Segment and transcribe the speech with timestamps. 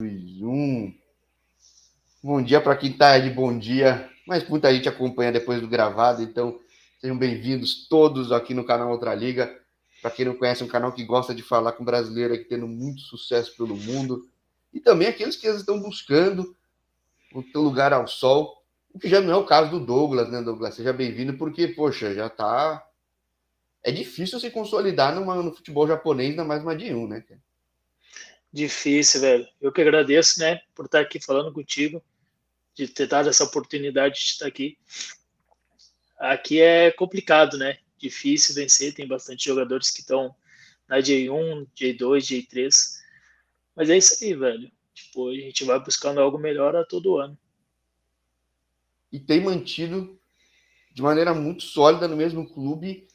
[0.00, 0.92] Um.
[2.20, 6.20] Bom dia para quem está de bom dia, mas muita gente acompanha depois do gravado,
[6.20, 6.58] então
[7.00, 9.56] sejam bem-vindos todos aqui no canal Outra Liga.
[10.02, 12.66] Para quem não conhece, é um canal que gosta de falar com brasileiro aqui tendo
[12.66, 14.28] muito sucesso pelo mundo
[14.72, 16.56] e também aqueles que estão buscando
[17.32, 20.42] o teu lugar ao sol, o que já não é o caso do Douglas, né,
[20.42, 20.74] Douglas?
[20.74, 22.84] Seja bem-vindo, porque, poxa, já tá.
[23.80, 27.40] É difícil se consolidar numa, no futebol japonês, ainda mais uma de um, né, cara?
[28.54, 29.48] Difícil, velho.
[29.60, 32.00] Eu que agradeço, né, por estar aqui falando contigo,
[32.72, 34.78] de ter dado essa oportunidade de estar aqui.
[36.16, 37.78] Aqui é complicado, né?
[37.98, 40.32] Difícil vencer, tem bastante jogadores que estão
[40.86, 43.00] na J1, J2, J3.
[43.74, 44.70] Mas é isso aí, velho.
[44.94, 47.36] Tipo, a gente vai buscando algo melhor a todo ano.
[49.10, 50.16] E tem mantido
[50.92, 53.08] de maneira muito sólida no mesmo clube.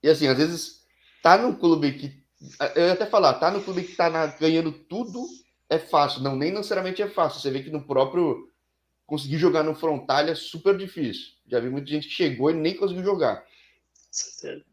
[0.00, 0.86] E assim, às vezes
[1.20, 2.25] tá no clube que
[2.74, 5.26] eu ia até falar, tá no clube que tá na, ganhando tudo
[5.68, 6.22] é fácil.
[6.22, 7.40] Não, nem necessariamente é fácil.
[7.40, 8.50] Você vê que no próprio.
[9.04, 11.34] Conseguir jogar no frontal é super difícil.
[11.46, 13.46] Já vi muita gente que chegou e nem conseguiu jogar.
[14.10, 14.64] Certeza.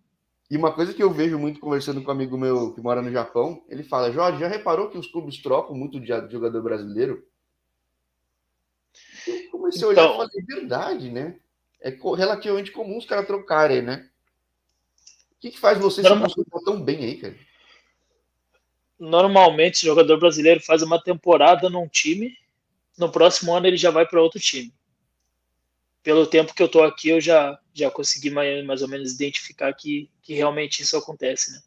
[0.50, 3.12] E uma coisa que eu vejo muito conversando com um amigo meu que mora no
[3.12, 7.24] Japão, ele fala: Jorge, já reparou que os clubes trocam muito de jogador brasileiro?
[9.28, 9.90] Eu comecei então...
[9.90, 11.40] a olhar e então falei: verdade, né?
[11.80, 14.10] É relativamente comum os caras trocarem, né?
[15.32, 17.36] O que, que faz você se concentrar tão bem aí, cara?
[19.04, 22.38] Normalmente o jogador brasileiro faz uma temporada num time,
[22.98, 24.74] no próximo ano ele já vai para outro time.
[26.02, 29.74] Pelo tempo que eu estou aqui, eu já, já consegui mais, mais ou menos identificar
[29.74, 31.62] que, que realmente isso acontece, né?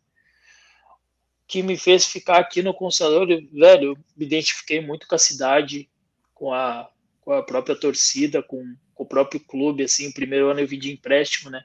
[1.46, 5.88] Que me fez ficar aqui no Conselheiro, velho, eu me identifiquei muito com a cidade,
[6.34, 6.88] com a,
[7.20, 10.90] com a própria torcida, com, com o próprio clube, assim, primeiro ano eu vim de
[10.90, 11.64] empréstimo, né?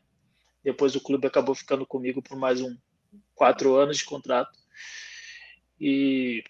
[0.64, 2.78] Depois o clube acabou ficando comigo por mais um
[3.34, 4.62] quatro anos de contrato.
[5.84, 6.44] E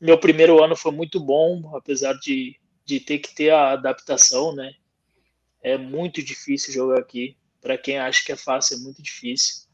[0.00, 4.74] meu primeiro ano foi muito bom, apesar de, de ter que ter a adaptação, né?
[5.62, 7.36] É muito difícil jogar aqui.
[7.60, 9.68] Para quem acha que é fácil, é muito difícil.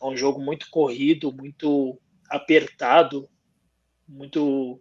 [0.00, 3.28] É um jogo muito corrido, muito apertado,
[4.06, 4.80] muito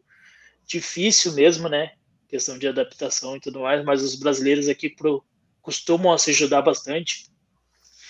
[0.64, 1.94] difícil mesmo, né?
[2.30, 5.26] Questão de adaptação e tudo mais, mas os brasileiros aqui pro,
[5.64, 7.32] costumam se ajudar bastante.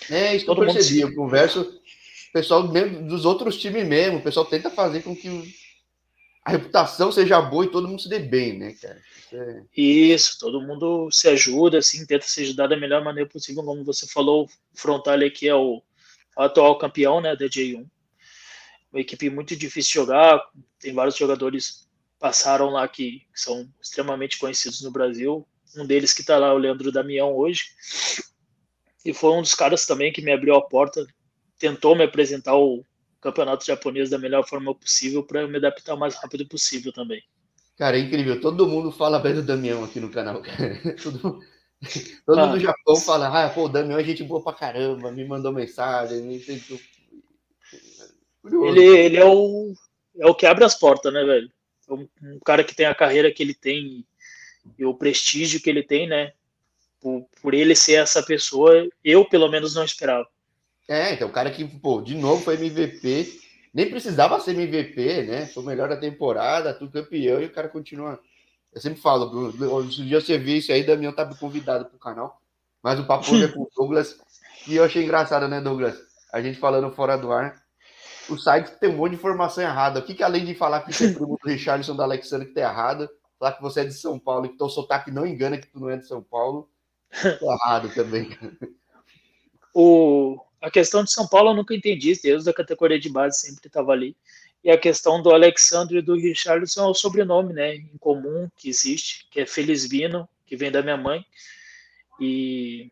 [0.09, 1.01] É, isso Todo que eu percebi.
[1.01, 1.79] Eu converso
[2.37, 5.55] pessoal dos outros times mesmo, o pessoal tenta fazer com que
[6.45, 9.01] a reputação seja boa e todo mundo se dê bem, né, cara?
[9.01, 9.65] Isso, é...
[9.75, 14.07] Isso, todo mundo se ajuda, assim, tenta se ajudar da melhor maneira possível, como você
[14.07, 15.81] falou, o Frontale aqui é o
[16.37, 17.85] atual campeão, né, da J1.
[18.93, 20.41] Uma equipe muito difícil de jogar,
[20.79, 21.87] tem vários jogadores
[22.19, 25.47] passaram lá que, que são extremamente conhecidos no Brasil.
[25.75, 27.63] Um deles que está lá, o Leandro Damião, hoje.
[29.03, 31.05] E foi um dos caras também que me abriu a porta
[31.57, 32.83] tentou me apresentar o
[33.19, 37.21] campeonato japonês da melhor forma possível para eu me adaptar o mais rápido possível também.
[37.77, 38.39] Cara, é incrível.
[38.41, 40.41] Todo mundo fala bem do Damião aqui no canal,
[41.03, 41.39] Todo,
[42.25, 45.11] todo ah, mundo do Japão fala, ah, pô, o Damião é gente boa pra caramba,
[45.11, 46.79] me mandou mensagem, me tentou...
[48.45, 49.73] Ele, ele é o
[50.19, 51.51] é o que abre as portas, né, velho?
[51.87, 54.05] É um, um, cara que tem a carreira que ele tem
[54.77, 56.33] e o prestígio que ele tem, né?
[56.99, 60.27] Por, por ele ser essa pessoa, eu pelo menos não esperava.
[60.87, 63.39] É, então o cara que, pô, de novo foi MVP,
[63.73, 65.45] nem precisava ser MVP, né?
[65.47, 68.19] Foi o melhor da temporada, tudo campeão, e o cara continua.
[68.73, 69.51] Eu sempre falo,
[69.91, 72.41] se um dia você ver isso aí, Damião tá convidado pro canal.
[72.81, 74.17] Mas o papo é com o Douglas.
[74.67, 75.97] E eu achei engraçado, né, Douglas?
[76.31, 77.61] A gente falando fora do ar.
[78.29, 79.99] O site tem um monte de informação errada.
[79.99, 82.53] O que, que além de falar que você é primo do Richardson da Alexandre que
[82.53, 83.09] tá errado,
[83.39, 85.79] falar que você é de São Paulo e que teu sotaque não engana que tu
[85.79, 86.69] não é de São Paulo,
[87.11, 88.29] tá errado também.
[89.73, 93.67] O, a questão de São Paulo eu nunca entendi, desde a categoria de base sempre
[93.67, 94.15] estava ali.
[94.63, 98.69] E a questão do Alexandre e do Richardson é o sobrenome, né, em comum que
[98.69, 101.23] existe, que é Felizbino, que vem da minha mãe.
[102.19, 102.91] E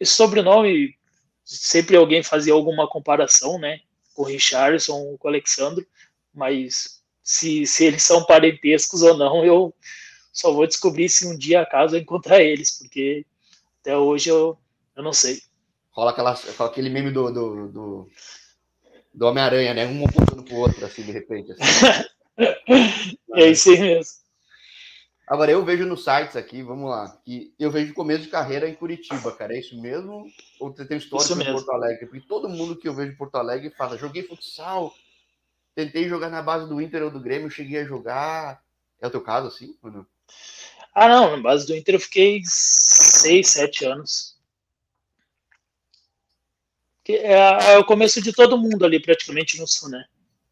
[0.00, 0.96] esse sobrenome,
[1.44, 3.80] sempre alguém fazia alguma comparação, né,
[4.12, 5.86] com o Richardson ou com o Alexandre,
[6.34, 9.72] mas se, se eles são parentescos ou não, eu
[10.32, 13.24] só vou descobrir se um dia acaso eu encontrar eles, porque
[13.80, 14.58] até hoje eu,
[14.96, 15.40] eu não sei
[15.94, 18.10] rola aquela, aquele meme do, do, do,
[19.14, 19.86] do Homem-Aranha, né?
[19.86, 21.52] Um apontando pro outro, assim, de repente.
[21.52, 21.64] Assim.
[23.34, 24.24] é isso aí mesmo.
[25.26, 28.74] Agora, eu vejo nos sites aqui, vamos lá, que eu vejo começo de carreira em
[28.74, 29.54] Curitiba, cara.
[29.54, 30.26] É isso mesmo?
[30.60, 32.06] Ou você tem história em Porto Alegre?
[32.06, 34.92] Porque todo mundo que eu vejo em Porto Alegre fala: joguei futsal,
[35.74, 38.62] tentei jogar na base do Inter ou do Grêmio, cheguei a jogar.
[39.00, 39.74] É o teu caso, assim?
[39.82, 40.06] Ou não?
[40.94, 44.33] Ah, não, na base do Inter eu fiquei seis, sete anos
[47.04, 50.04] que é, é, o começo de todo mundo ali, praticamente no sul, né?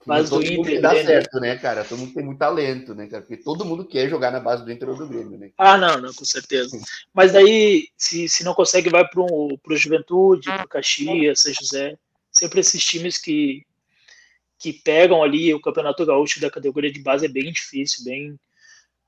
[0.05, 0.81] Base do Inter.
[0.81, 1.85] Dá certo, né, cara?
[1.85, 3.23] Todo mundo tem muito talento, né, cara?
[3.23, 5.51] Porque todo mundo quer jogar na base do Inter ou do Grêmio, né?
[5.57, 6.79] Ah, não, não, com certeza.
[7.15, 11.97] Mas daí, se, se não consegue, vai para o Juventude, para Caxias, São José.
[12.31, 13.65] Sempre esses times que,
[14.59, 18.39] que pegam ali o Campeonato Gaúcho da categoria de base é bem difícil, bem,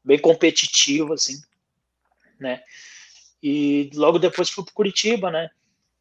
[0.04, 1.40] bem competitivo, assim,
[2.38, 2.62] né?
[3.42, 5.50] E logo depois fui para Curitiba, né?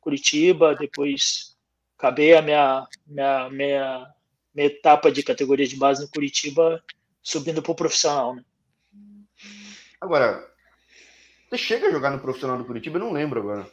[0.04, 1.56] Curitiba, depois
[1.98, 4.14] acabei a minha, minha, minha
[4.54, 6.84] minha etapa de categoria de base no Curitiba,
[7.22, 8.36] subindo para o profissional.
[8.36, 8.44] Né?
[10.00, 10.48] Agora,
[11.50, 12.98] você chega a jogar no profissional do Curitiba?
[12.98, 13.68] Eu não lembro agora.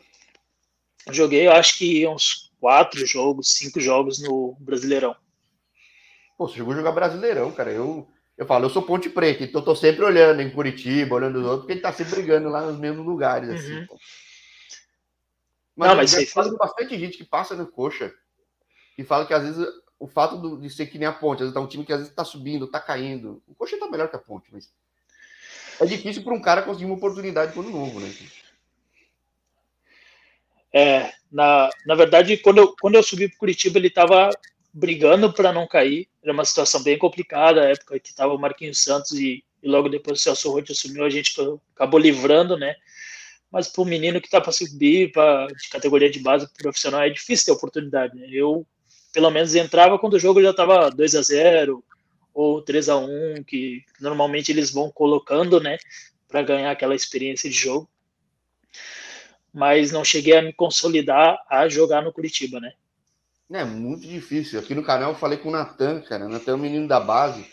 [1.11, 5.15] Joguei, acho que uns quatro jogos, cinco jogos no Brasileirão.
[6.37, 7.71] Pô, você chegou a jogar Brasileirão, cara.
[7.71, 11.41] Eu, eu falo, eu sou Ponte Preta, então eu tô sempre olhando em Curitiba, olhando
[11.41, 13.81] os outros, porque ele tá sempre brigando lá nos mesmos lugares, assim.
[13.81, 13.87] Uhum.
[15.77, 18.13] Mas, não, mas eu falo bastante gente que passa no coxa
[18.99, 19.67] e fala que às vezes
[19.99, 21.93] o fato do, de ser que nem a ponte, às vezes tá um time que
[21.93, 23.43] às vezes tá subindo, tá caindo.
[23.47, 24.73] O Coxa tá melhor que a ponte, mas
[25.79, 28.13] é difícil para um cara conseguir uma oportunidade quando novo, né?
[30.73, 34.31] É, na, na verdade, quando eu, quando eu subi para Curitiba, ele estava
[34.73, 36.09] brigando para não cair.
[36.23, 39.89] Era uma situação bem complicada, a época que estava o Marquinhos Santos e, e, logo
[39.89, 41.35] depois o Celso Rotti assumiu, a gente
[41.75, 42.77] acabou livrando, né?
[43.51, 47.11] Mas para o menino que está para subir pra, de categoria de base profissional é
[47.11, 48.17] difícil ter oportunidade.
[48.17, 48.29] Né?
[48.31, 48.67] Eu
[49.13, 51.85] pelo menos entrava quando o jogo já estava 2 a 0
[52.33, 55.79] ou 3 a 1 que normalmente eles vão colocando, né,
[56.29, 57.89] para ganhar aquela experiência de jogo.
[59.53, 62.73] Mas não cheguei a me consolidar a jogar no Curitiba, né?
[63.53, 64.61] É muito difícil.
[64.61, 66.29] Aqui no canal eu falei com o Natan, cara.
[66.29, 67.45] Natan é o menino da base.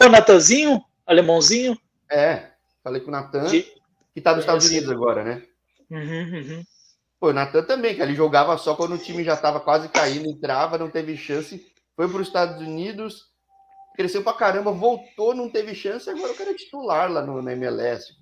[0.00, 0.82] O Natanzinho?
[1.06, 1.78] Alemãozinho?
[2.10, 2.52] É,
[2.82, 3.70] falei com o Natan, de...
[4.14, 5.42] que tá nos Estados Unidos agora, né?
[5.90, 6.64] Uhum, uhum.
[7.18, 10.28] Pô, o Natan também, que ele jogava só quando o time já estava quase caindo,
[10.28, 11.64] entrava, não teve chance,
[11.94, 13.28] foi para os Estados Unidos,
[13.94, 17.52] cresceu pra caramba, voltou, não teve chance, agora o cara é titular lá no, na
[17.52, 18.14] MLS.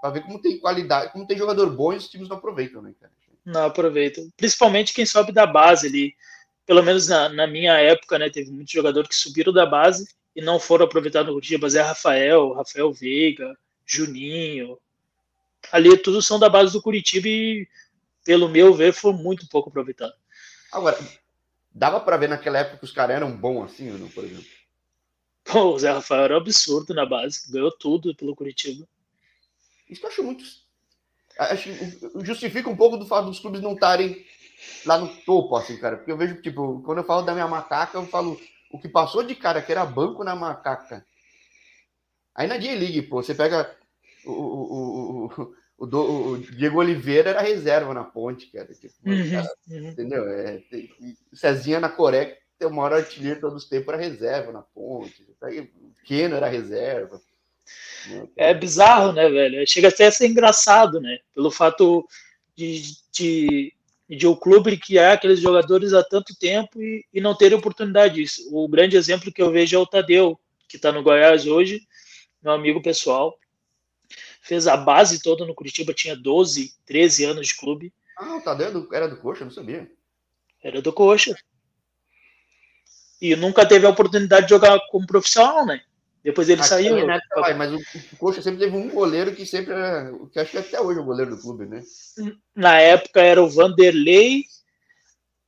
[0.00, 2.94] Para ver como tem qualidade, como tem jogador bom e os times não aproveitam, né,
[2.98, 3.12] cara?
[3.44, 4.28] Não aproveitam.
[4.36, 6.14] Principalmente quem sobe da base ali.
[6.64, 8.28] Pelo menos na, na minha época, né?
[8.28, 11.68] Teve muitos jogadores que subiram da base e não foram aproveitados no Curitiba.
[11.68, 14.76] Zé Rafael, Rafael Veiga, Juninho.
[15.72, 17.68] Ali todos são da base do Curitiba e
[18.24, 20.12] pelo meu ver, foi muito pouco aproveitado.
[20.72, 20.98] Agora,
[21.70, 24.44] dava para ver naquela época que os caras eram bons assim, não, por exemplo?
[25.44, 28.86] Pô, o Zé Rafael era um absurdo na base, ganhou tudo pelo Curitiba.
[29.88, 30.44] Isso eu acho muito.
[31.38, 31.70] Acho,
[32.24, 34.26] justifica um pouco do fato dos clubes não estarem
[34.84, 35.96] lá no topo, assim, cara.
[35.96, 38.40] Porque eu vejo, tipo, quando eu falo da minha macaca, eu falo
[38.72, 41.06] o que passou de cara que era banco na macaca.
[42.34, 43.76] Aí na J-League, pô, você pega
[44.24, 44.85] o, o,
[45.26, 48.72] o, o, do, o, Diego Oliveira era reserva na ponte, cara.
[48.72, 49.88] Tipo, uhum, cara uhum.
[49.88, 50.28] Entendeu?
[50.28, 50.90] É, tem,
[51.32, 55.22] Cezinha na Coreia, tem o maior artilheiro todos os tempos, era reserva na ponte.
[55.22, 57.20] O Keno era reserva.
[58.08, 59.66] Né, é bizarro, né, velho?
[59.66, 61.18] Chega até a ser engraçado, né?
[61.34, 62.06] Pelo fato
[62.54, 62.82] de,
[63.12, 63.72] de,
[64.08, 68.48] de o clube criar aqueles jogadores há tanto tempo e, e não ter oportunidade disso.
[68.52, 70.38] O grande exemplo que eu vejo é o Tadeu,
[70.68, 71.82] que está no Goiás hoje,
[72.42, 73.36] meu amigo pessoal
[74.46, 77.92] fez a base toda no Curitiba, tinha 12, 13 anos de clube.
[78.16, 79.90] Ah, o Tadeu era do Coxa, não sabia.
[80.62, 81.36] Era do Coxa.
[83.20, 85.82] E nunca teve a oportunidade de jogar como profissional, né?
[86.22, 87.06] Depois ele Aqui saiu.
[87.06, 87.76] Né, vai, mas o,
[88.12, 90.12] o Coxa sempre teve um goleiro que sempre era.
[90.32, 91.82] Que acho que até hoje é o goleiro do clube, né?
[92.54, 94.44] Na época era o Vanderlei,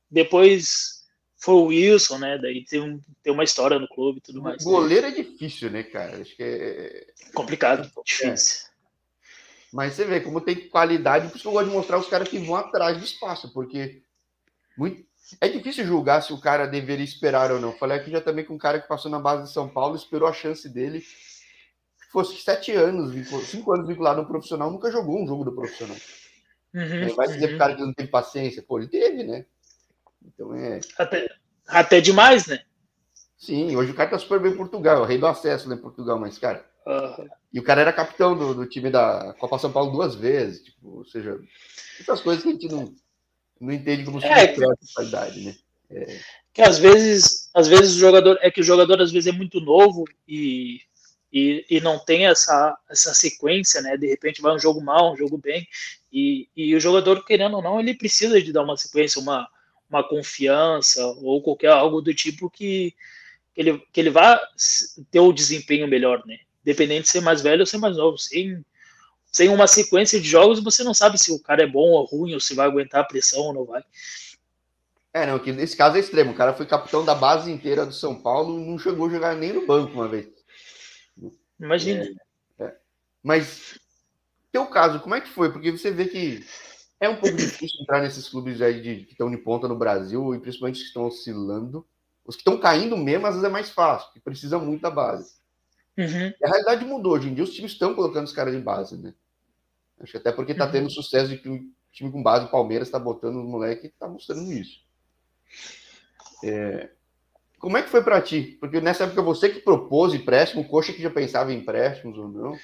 [0.09, 1.05] depois
[1.37, 2.37] foi o Wilson, né?
[2.37, 4.63] Daí tem, um, tem uma história no clube e tudo mais.
[4.63, 6.21] Goleiro é difícil, né, cara?
[6.21, 7.07] Acho que é.
[7.33, 8.68] Complicado, difícil.
[9.71, 12.27] Mas você vê como tem qualidade, por isso que eu gosto de mostrar os caras
[12.27, 14.01] que vão atrás do espaço, porque
[14.77, 15.05] muito...
[15.39, 17.73] é difícil julgar se o cara deveria esperar ou não.
[17.73, 20.27] Falei aqui já também com um cara que passou na base de São Paulo, esperou
[20.27, 21.01] a chance dele.
[21.01, 23.13] Se fosse sete anos,
[23.47, 25.97] cinco anos vinculado no profissional, nunca jogou um jogo do profissional.
[26.73, 27.49] Uhum, vai dizer uhum.
[27.49, 28.63] pro cara que não teve paciência.
[28.63, 29.45] Pô, ele teve, né?
[30.23, 30.79] Então é.
[30.97, 31.27] Até,
[31.67, 32.59] até demais, né?
[33.37, 35.75] Sim, hoje o cara tá super bem em Portugal, é o rei do acesso lá
[35.75, 37.29] em Portugal, mas, cara, Uhum.
[37.53, 40.97] E o cara era capitão do, do, time da Copa São Paulo duas vezes, tipo,
[40.97, 41.39] ou seja,
[41.97, 42.91] muitas coisas que a gente não,
[43.61, 44.59] não entende como é, que,
[44.95, 45.55] qualidade, né?
[45.91, 46.19] É.
[46.51, 49.59] Que às vezes, às vezes o jogador é que o jogador às vezes é muito
[49.59, 50.81] novo e,
[51.31, 53.95] e, e não tem essa, essa sequência, né?
[53.95, 55.67] De repente vai um jogo mal, um jogo bem,
[56.11, 59.47] e, e o jogador, querendo ou não, ele precisa de dar uma sequência, uma,
[59.87, 62.95] uma confiança ou qualquer algo do tipo que,
[63.53, 64.39] que ele, que ele vá
[65.11, 66.39] ter o desempenho melhor, né?
[66.69, 68.15] Independente de ser mais velho ou ser mais novo.
[68.19, 68.63] Sem,
[69.31, 72.35] sem uma sequência de jogos, você não sabe se o cara é bom ou ruim,
[72.35, 73.83] ou se vai aguentar a pressão ou não vai.
[75.11, 76.31] É, não, que nesse caso é extremo.
[76.31, 79.35] O cara foi capitão da base inteira do São Paulo e não chegou a jogar
[79.35, 80.27] nem no banco uma vez.
[81.59, 82.07] Imagina.
[82.59, 82.75] É, é.
[83.23, 83.79] Mas,
[84.51, 85.51] teu caso, como é que foi?
[85.51, 86.45] Porque você vê que
[86.99, 90.35] é um pouco difícil entrar nesses clubes aí de, que estão de ponta no Brasil,
[90.35, 91.83] e principalmente os que estão oscilando.
[92.23, 95.38] Os que estão caindo mesmo, às vezes é mais fácil, que precisa muito da base.
[95.99, 96.33] Uhum.
[96.41, 97.13] a realidade mudou.
[97.13, 99.13] Hoje em dia, os times estão colocando os caras de base, né?
[99.99, 100.71] Acho que até porque está uhum.
[100.71, 101.59] tendo sucesso de que o
[101.91, 104.79] time com base, o Palmeiras, está botando os moleques e está mostrando isso.
[106.43, 106.89] É...
[107.59, 108.57] Como é que foi para ti?
[108.61, 112.57] Porque nessa época você que propôs empréstimo, Coxa que já pensava em empréstimos ou não?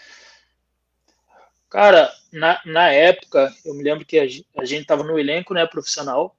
[1.70, 5.68] Cara, na, na época, eu me lembro que a, a gente estava no elenco né,
[5.68, 6.34] profissional,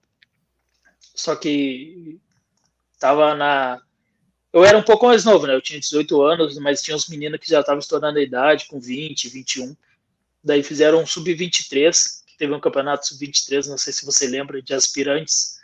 [0.98, 2.18] só que
[2.94, 3.82] estava na.
[4.52, 5.54] Eu era um pouco mais novo, né?
[5.54, 8.80] Eu tinha 18 anos, mas tinha uns meninos que já estavam estourando a idade, com
[8.80, 9.76] 20, 21.
[10.42, 14.72] Daí fizeram um sub-23, que teve um campeonato sub-23, não sei se você lembra, de
[14.72, 15.56] aspirantes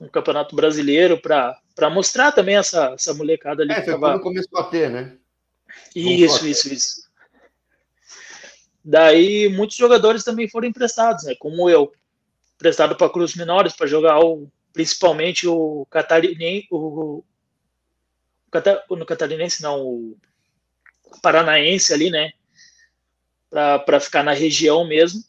[0.00, 3.72] um campeonato brasileiro para mostrar também essa, essa molecada ali.
[3.72, 4.12] É, que foi tava...
[4.12, 5.16] quando começou a ter, né?
[5.94, 7.04] Isso, isso, isso.
[8.84, 11.34] Daí muitos jogadores também foram emprestados, né?
[11.38, 11.92] Como eu,
[12.54, 17.24] emprestado para Cruz Menores para jogar o, principalmente o catarinense, o,
[18.90, 20.16] no catarinense não, o
[21.22, 22.32] paranaense ali, né?
[23.50, 25.22] Para ficar na região mesmo.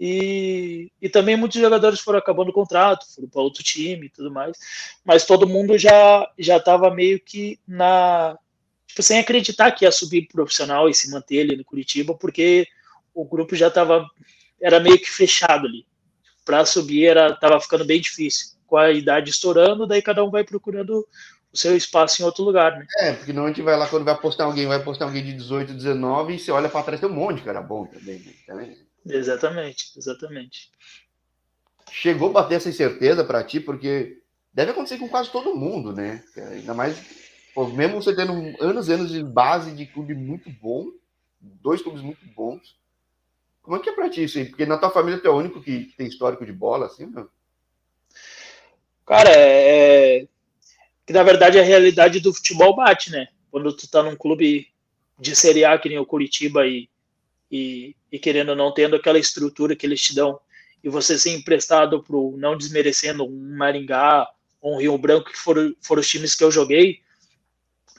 [0.00, 4.30] E, e também muitos jogadores foram acabando o contrato, foram para outro time e tudo
[4.30, 4.56] mais.
[5.04, 8.38] Mas todo mundo já já estava meio que na
[8.86, 12.66] tipo, sem acreditar que ia subir profissional e se manter ali no Curitiba, porque
[13.12, 14.08] o grupo já estava
[14.60, 15.84] era meio que fechado ali.
[16.44, 18.56] Para subir era tava ficando bem difícil.
[18.66, 21.06] Com a idade estourando, daí cada um vai procurando
[21.58, 22.86] seu espaço em outro lugar, né?
[22.98, 25.32] É, porque não a gente vai lá quando vai postar alguém, vai postar alguém de
[25.32, 28.22] 18, 19 e você olha para trás tem um monte de cara bom também.
[28.48, 28.76] Né?
[29.06, 30.70] Exatamente, exatamente.
[31.90, 34.22] Chegou a bater essa incerteza para ti, porque
[34.52, 36.22] deve acontecer com quase todo mundo, né?
[36.36, 37.00] Ainda mais,
[37.54, 40.86] pô, mesmo você tendo anos e anos de base de clube muito bom,
[41.40, 42.76] dois clubes muito bons.
[43.62, 44.44] Como é que é pra ti isso aí?
[44.46, 47.28] Porque na tua família tu é o único que tem histórico de bola, assim, meu?
[49.04, 50.28] Cara, é, é...
[51.08, 53.26] Que na verdade a realidade do futebol bate, né?
[53.50, 54.68] Quando tu tá num clube
[55.18, 56.88] de Série A, que nem o Curitiba e
[57.50, 60.38] e, e querendo ou não tendo aquela estrutura que eles te dão
[60.82, 64.28] e você ser emprestado para não desmerecendo um Maringá
[64.60, 67.00] ou um Rio Branco que foram, foram os times que eu joguei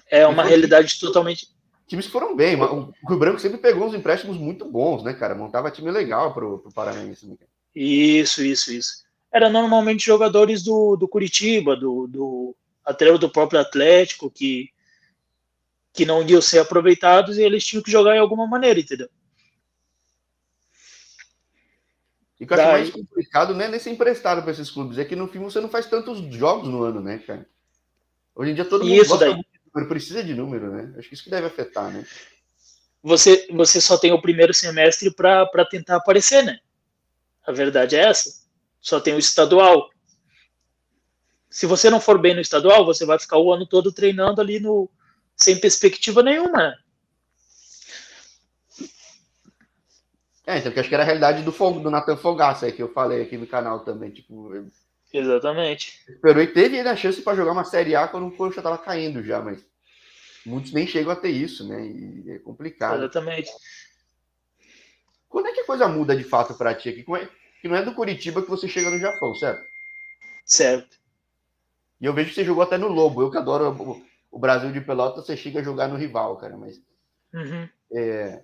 [0.09, 1.47] é uma realidade totalmente
[1.87, 5.35] times que foram bem o Rio Branco sempre pegou uns empréstimos muito bons né cara
[5.35, 7.35] montava time legal para o Paranaense né?
[7.75, 12.55] isso isso isso era normalmente jogadores do, do Curitiba do, do
[12.89, 14.71] até do próprio Atlético que
[15.93, 19.09] que não iam ser aproveitados e eles tinham que jogar em alguma maneira entendeu
[22.39, 24.97] E o que eu acho mais complicado não é nem ser emprestado para esses clubes,
[24.97, 27.45] é que no fim você não faz tantos jogos no ano, né, cara?
[28.33, 29.35] Hoje em dia todo mundo isso gosta daí.
[29.35, 30.93] de número, precisa de número, né?
[30.97, 32.05] Acho que isso que deve afetar, né?
[33.03, 36.59] Você, você só tem o primeiro semestre para tentar aparecer, né?
[37.45, 38.47] A verdade é essa.
[38.79, 39.89] Só tem o estadual.
[41.49, 44.59] Se você não for bem no estadual, você vai ficar o ano todo treinando ali
[44.59, 44.89] no
[45.35, 46.75] sem perspectiva nenhuma.
[50.45, 52.81] É, então, que acho que era a realidade do, Fog, do Nathan Fogaça aí, que
[52.81, 54.09] eu falei aqui no canal também.
[54.11, 54.51] Tipo,
[55.13, 56.03] Exatamente.
[56.07, 59.23] Esperou e teve a chance para jogar uma Série A quando o Coxa tava caindo
[59.23, 59.63] já, mas
[60.45, 61.85] muitos nem chegam a ter isso, né?
[61.85, 62.97] E é complicado.
[62.97, 63.49] Exatamente.
[65.27, 67.05] Quando é que a coisa muda de fato para ti aqui?
[67.15, 67.29] É,
[67.61, 69.63] que não é do Curitiba que você chega no Japão, certo?
[70.45, 70.98] Certo.
[71.99, 73.21] E eu vejo que você jogou até no Lobo.
[73.21, 74.01] Eu que adoro
[74.31, 76.57] o Brasil de Pelota, você chega a jogar no rival, cara.
[76.57, 76.81] Mas
[77.33, 77.67] uhum.
[77.93, 78.41] é,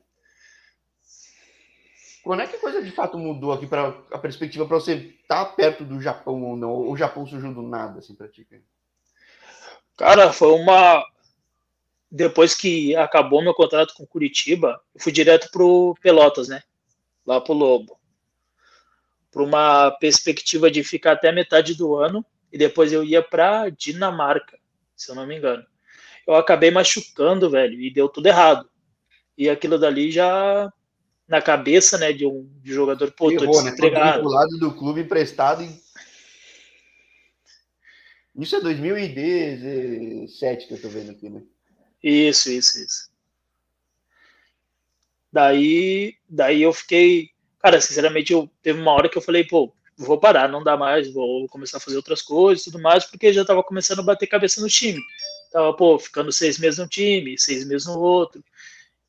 [2.25, 5.45] quando é que a coisa de fato mudou aqui para a perspectiva para você estar
[5.45, 6.71] tá perto do Japão ou não?
[6.71, 8.47] Ou o Japão surgiu do nada, assim, para ti?
[9.95, 11.05] Cara, foi uma.
[12.11, 16.63] Depois que acabou meu contrato com Curitiba, eu fui direto pro Pelotas, né?
[17.27, 17.95] Lá pro Lobo.
[19.31, 24.57] Para uma perspectiva de ficar até metade do ano e depois eu ia para Dinamarca,
[24.95, 25.63] se eu não me engano.
[26.25, 28.67] Eu acabei machucando, velho, e deu tudo errado.
[29.37, 30.71] E aquilo dali já
[31.27, 34.23] na cabeça, né, de um de jogador, pô, Errou, tô desempregado.
[34.23, 34.35] Né?
[34.35, 35.85] lado do clube emprestado e...
[38.37, 41.41] Isso é 2017 que eu tô vendo aqui, né?
[42.03, 43.09] Isso, isso, isso.
[45.31, 50.19] Daí, daí eu fiquei, cara, sinceramente, eu teve uma hora que eu falei, pô, vou
[50.19, 53.45] parar, não dá mais, vou começar a fazer outras coisas e tudo mais, porque já
[53.45, 55.01] tava começando a bater cabeça no time.
[55.51, 58.43] Tava, pô, ficando seis meses no time, seis meses no outro.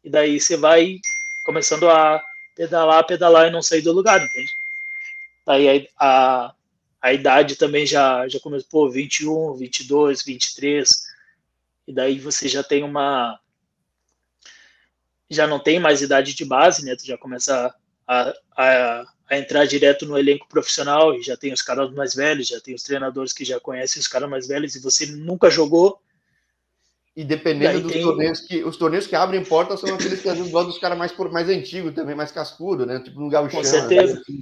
[0.05, 1.01] E daí você vai
[1.45, 2.23] começando a
[2.55, 4.51] pedalar, pedalar e não sair do lugar, entende?
[5.47, 6.55] Aí a, a,
[7.03, 11.07] a idade também já, já começou, pô, 21, 22, 23,
[11.87, 13.39] e daí você já tem uma.
[15.29, 16.97] Já não tem mais idade de base, né?
[16.97, 17.75] Tu já começa
[18.07, 22.49] a, a, a entrar direto no elenco profissional e já tem os caras mais velhos,
[22.49, 26.01] já tem os treinadores que já conhecem os caras mais velhos e você nunca jogou.
[27.17, 28.03] E dependendo dos tem...
[28.03, 28.63] torneios que.
[28.63, 31.49] Os torneios que abrem portas são aqueles que às vezes gostam dos caras mais, mais
[31.49, 33.01] antigos também, mais cascudo, né?
[33.01, 33.59] Tipo no gauchão.
[33.59, 34.21] Com certeza.
[34.21, 34.39] Assim.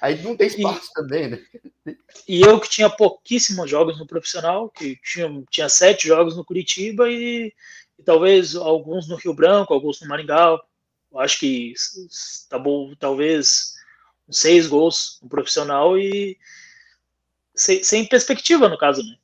[0.00, 1.42] Aí não tem espaço e, também, né?
[2.28, 7.08] E eu que tinha pouquíssimos jogos no profissional, que tinha, tinha sete jogos no Curitiba
[7.08, 7.52] e,
[7.98, 10.58] e talvez alguns no Rio Branco, alguns no Maringá.
[11.12, 11.74] Eu acho que
[12.48, 13.76] tá bom, talvez
[14.30, 16.38] seis gols no profissional e
[17.54, 19.16] sem, sem perspectiva, no caso, né?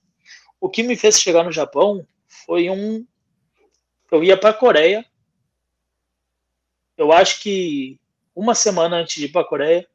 [0.60, 2.06] O que me fez chegar no Japão
[2.46, 3.06] foi um.
[4.10, 5.04] Eu ia para a Coreia.
[6.96, 7.98] Eu acho que
[8.34, 9.88] uma semana antes de ir para a Coreia,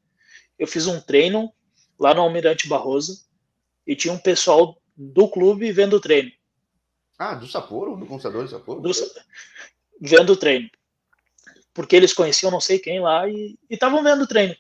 [0.60, 1.54] eu fiz um treino
[2.00, 3.26] lá no Almirante Barroso
[3.86, 6.32] e tinha um pessoal do clube vendo o treino.
[7.18, 7.96] Ah, do Sapporo?
[7.96, 8.82] Do Conquistador de Sapporo?
[8.82, 8.92] Do,
[10.00, 10.70] vendo o treino.
[11.74, 14.56] Porque eles conheciam não sei quem lá e estavam vendo o treino.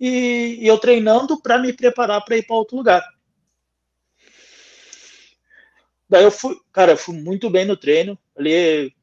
[0.00, 3.02] E, eu treinando para me preparar para ir para outro lugar.
[6.08, 8.18] Daí eu fui, cara, eu fui muito bem no treino.
[8.36, 8.94] Ali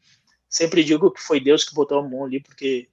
[0.50, 2.88] sempre digo que foi Deus que botou a mão ali, porque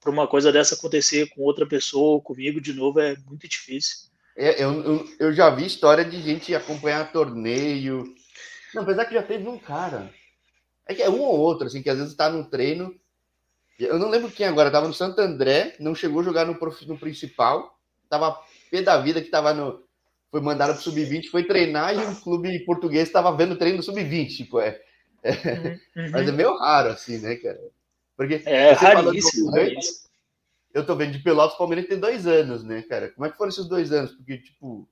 [0.00, 4.10] para uma coisa dessa acontecer com outra pessoa, comigo de novo, é muito difícil.
[4.36, 8.14] É, eu, eu, eu, já vi história de gente acompanhar torneio.
[8.74, 10.12] Não, apesar que já teve um cara.
[10.86, 12.94] É que é um ou outro, assim, que às vezes está no treino.
[13.78, 16.98] Eu não lembro quem agora, tava no Santo André, não chegou a jogar no, no
[16.98, 17.78] principal,
[18.08, 18.40] tava
[18.70, 19.82] pé da vida que tava no.
[20.30, 23.84] Foi mandado pro Sub-20, foi treinar e um clube português estava vendo o treino do
[23.84, 24.36] Sub-20.
[24.36, 24.80] Tipo, é,
[25.22, 26.10] é uhum.
[26.10, 27.60] Mas é meio raro, assim, né, cara?
[28.16, 29.52] Porque é raríssimo,
[30.72, 33.10] Eu tô vendo de Pelotas, o Palmeiras tem dois anos, né, cara?
[33.10, 34.12] Como é que foram esses dois anos?
[34.12, 34.88] Porque, tipo,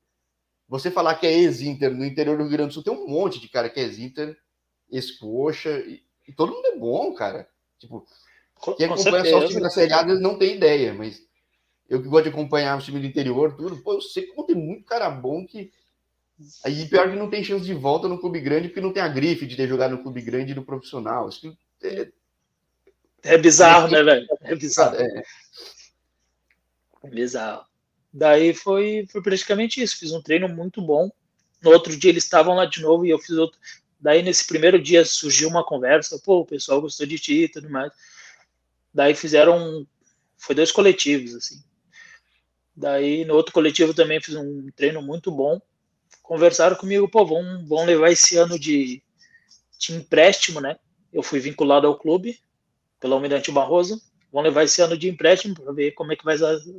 [0.69, 3.41] você falar que é ex-Inter no interior do Rio Grande do Sul, tem um monte
[3.41, 4.37] de cara que é ex-Inter,
[4.91, 7.49] ex-coxa, e, e, todo mundo é bom, cara.
[7.79, 8.07] Tipo,
[8.77, 9.31] quem com acompanha certeza.
[9.31, 11.21] só o time da Série A não tem ideia, mas
[11.89, 14.57] eu que gosto de acompanhar o time do interior, tudo, pô, eu sei como tem
[14.57, 15.71] muito cara bom que.
[16.65, 19.09] Aí pior que não tem chance de volta no clube grande, porque não tem a
[19.09, 21.29] grife de ter jogado no clube grande e no profissional.
[21.29, 22.09] Isso é,
[23.23, 24.27] é bizarro, né, velho?
[24.43, 24.97] É bizarro.
[24.97, 25.23] É.
[27.05, 27.65] é bizarro.
[28.13, 29.99] Daí foi, foi praticamente isso.
[29.99, 31.11] Fiz um treino muito bom.
[31.63, 33.59] No outro dia eles estavam lá de novo e eu fiz outro.
[34.01, 36.19] Daí nesse primeiro dia surgiu uma conversa.
[36.19, 37.93] Pô, o pessoal gostou de ti e tudo mais.
[38.93, 39.87] Daí fizeram.
[40.37, 41.63] Foi dois coletivos, assim.
[42.75, 45.61] Daí no outro coletivo também fiz um treino muito bom.
[46.23, 49.03] Conversaram comigo, pô, vão, vão levar esse ano de,
[49.79, 50.79] de empréstimo, né?
[51.13, 52.41] Eu fui vinculado ao clube
[52.99, 54.01] pelo Almirante Barroso.
[54.33, 56.37] Vão levar esse ano de empréstimo para ver como é que vai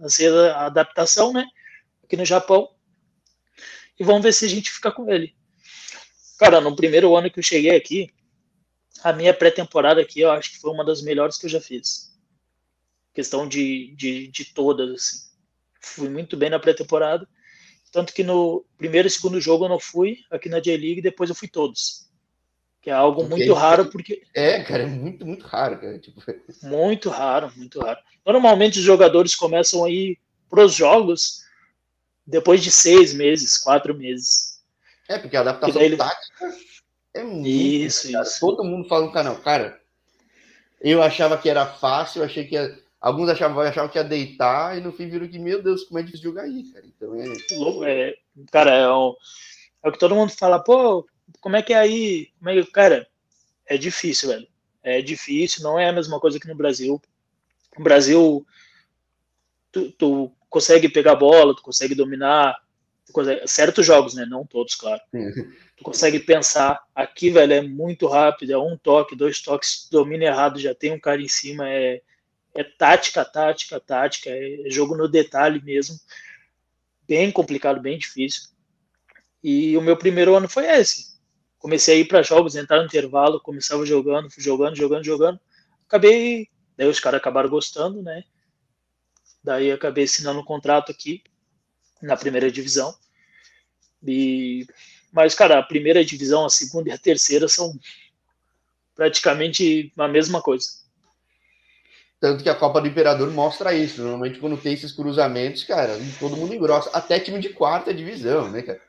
[0.08, 1.45] ser a adaptação, né?
[2.04, 2.69] Aqui no Japão.
[3.99, 5.36] E vamos ver se a gente fica com ele.
[6.39, 8.10] Cara, no primeiro ano que eu cheguei aqui,
[9.01, 12.13] a minha pré-temporada aqui, eu acho que foi uma das melhores que eu já fiz.
[13.13, 15.34] Questão de, de, de todas, assim.
[15.82, 17.27] Fui muito bem na pré-temporada.
[17.91, 21.36] Tanto que no primeiro e segundo jogo eu não fui aqui na J-League, depois eu
[21.36, 22.03] fui todos
[22.84, 26.21] que é algo porque muito raro porque é cara é muito muito raro cara tipo...
[26.62, 30.17] muito raro muito raro normalmente os jogadores começam aí
[30.49, 31.43] pros jogos
[32.27, 34.62] depois de seis meses quatro meses
[35.08, 35.95] é porque a adaptação ele...
[35.95, 36.53] tática
[37.13, 38.23] é muito isso, cara.
[38.23, 39.80] isso todo mundo fala no canal cara
[40.82, 42.78] eu achava que era fácil eu achei que ia...
[42.99, 46.04] alguns achavam achavam que ia deitar e no fim viram que meu Deus como é
[46.04, 48.15] difícil jogar aí cara então é, é
[48.52, 49.15] cara é o,
[49.84, 51.06] é o que todo mundo fala pô
[51.39, 52.32] como é que é aí?
[52.38, 53.08] Como é que, cara,
[53.65, 54.47] é difícil, velho.
[54.82, 57.02] É difícil, não é a mesma coisa que no Brasil.
[57.78, 58.45] No Brasil,
[59.71, 62.58] tu, tu consegue pegar a bola, tu consegue dominar,
[63.12, 64.26] consegue, certos jogos, né?
[64.26, 65.02] Não todos, claro.
[65.76, 66.82] tu consegue pensar.
[66.96, 71.00] Aqui, velho, é muito rápido, é um toque, dois toques, domina errado, já tem um
[71.00, 72.02] cara em cima, é,
[72.56, 76.00] é tática, tática, tática, é jogo no detalhe mesmo.
[77.08, 78.44] Bem complicado, bem difícil.
[79.44, 81.13] E o meu primeiro ano foi esse
[81.63, 85.39] comecei a ir para jogos, entrar no intervalo, começava jogando, fui jogando, jogando, jogando.
[85.88, 88.26] Acabei, daí os caras acabaram gostando, né?
[89.42, 91.24] Daí acabei assinando um contrato aqui
[92.04, 92.94] na primeira divisão.
[94.06, 94.68] E
[95.12, 97.74] mas cara, a primeira divisão, a segunda e a terceira são
[98.96, 100.68] praticamente a mesma coisa.
[102.20, 104.02] Tanto que a Copa do Imperador mostra isso.
[104.02, 106.89] Normalmente, quando tem esses cruzamentos, cara, todo mundo engrossa.
[106.92, 108.82] Até time de quarta divisão, né, cara?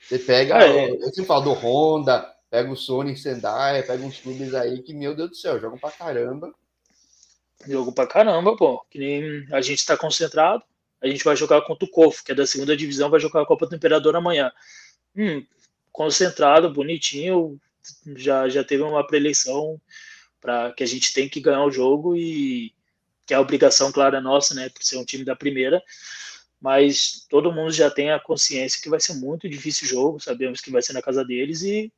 [0.00, 0.90] Você pega, ah, é.
[0.90, 5.14] eu sempre falo do Honda, pega o Sony Sendai, pega uns clubes aí que, meu
[5.14, 6.52] Deus do céu, jogam pra caramba.
[7.68, 8.84] Jogo pra caramba, pô.
[8.90, 10.64] Que nem a gente tá concentrado,
[11.02, 13.46] a gente vai jogar contra o Cofo, que é da segunda divisão, vai jogar a
[13.46, 14.52] Copa do Imperador amanhã.
[15.16, 15.44] Hum,
[15.90, 17.60] concentrado, bonitinho,
[18.16, 19.80] já, já teve uma preeleição
[20.40, 22.72] para que a gente tem que ganhar o jogo e
[23.26, 25.82] que é a obrigação clara nossa, né, por ser um time da primeira,
[26.60, 30.60] mas todo mundo já tem a consciência que vai ser muito difícil o jogo, sabemos
[30.60, 31.92] que vai ser na casa deles e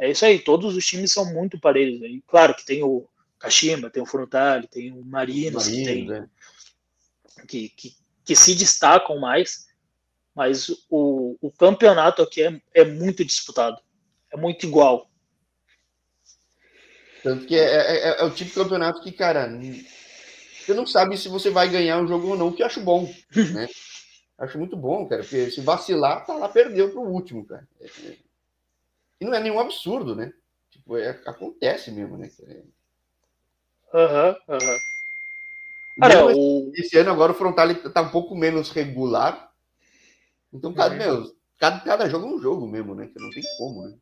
[0.00, 2.00] é isso aí, todos os times são muito parelhos.
[2.02, 2.22] Aí.
[2.26, 6.28] Claro que tem o Kashima, tem o Frontale, tem o Marinos, Marinos tem, né?
[7.48, 7.96] que, que,
[8.28, 9.66] que, se destacam mais,
[10.34, 13.80] mas o, o campeonato aqui é, é muito disputado,
[14.30, 15.10] é muito igual.
[17.22, 19.50] Tanto que é, é, é, é o tipo de campeonato que, cara,
[20.60, 23.10] você não sabe se você vai ganhar um jogo ou não, que eu acho bom,
[23.54, 23.66] né?
[24.36, 27.66] acho muito bom, cara, porque se vacilar, tá lá, perdeu pro último, cara.
[27.80, 28.16] É, é
[29.20, 30.32] e não é nenhum absurdo, né?
[30.70, 32.30] Tipo, é, acontece mesmo, né?
[33.92, 34.70] Aham, uhum, aham.
[34.70, 34.97] Uhum.
[36.30, 39.50] Esse, esse, ano agora o Frontal tá um pouco menos regular.
[40.52, 40.98] Então, cada, uhum.
[40.98, 43.06] meu, cada, cada jogo é um jogo mesmo, né?
[43.06, 43.96] Que não tem como, né?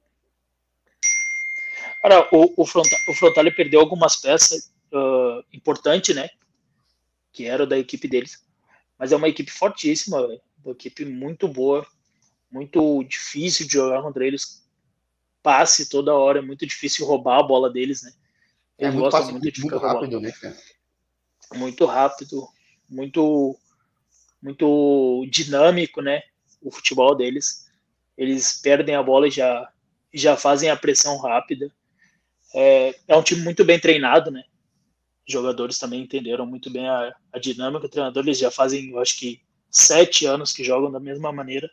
[2.03, 6.29] Cara, o, o, Frontal, o Frontale perdeu algumas peças uh, importantes, né?
[7.33, 8.45] Que eram da equipe deles.
[8.99, 10.21] Mas é uma equipe fortíssima,
[10.65, 11.87] uma equipe muito boa,
[12.51, 14.67] muito difícil de jogar contra eles
[15.43, 18.13] passe toda hora, é muito difícil roubar a bola deles, né?
[18.77, 20.57] Eles é muito, gostam muito muito rápido, né, cara?
[21.55, 22.49] Muito rápido,
[22.89, 23.57] muito
[24.43, 26.23] muito dinâmico, né?
[26.63, 27.67] O futebol deles.
[28.17, 29.69] Eles perdem a bola e já,
[30.13, 31.71] já fazem a pressão rápida.
[32.55, 34.45] É, é um time muito bem treinado, né?
[35.27, 37.89] Os jogadores também entenderam muito bem a, a dinâmica.
[37.89, 41.69] Treinadores já fazem, eu acho que, sete anos que jogam da mesma maneira.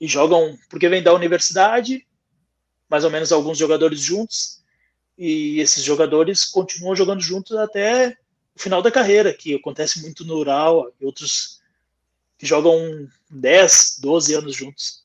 [0.00, 2.06] E jogam porque vem da universidade,
[2.88, 4.62] mais ou menos alguns jogadores juntos,
[5.16, 8.16] e esses jogadores continuam jogando juntos até
[8.54, 11.60] o final da carreira, que acontece muito no Ural, e outros
[12.38, 15.04] que jogam 10, 12 anos juntos.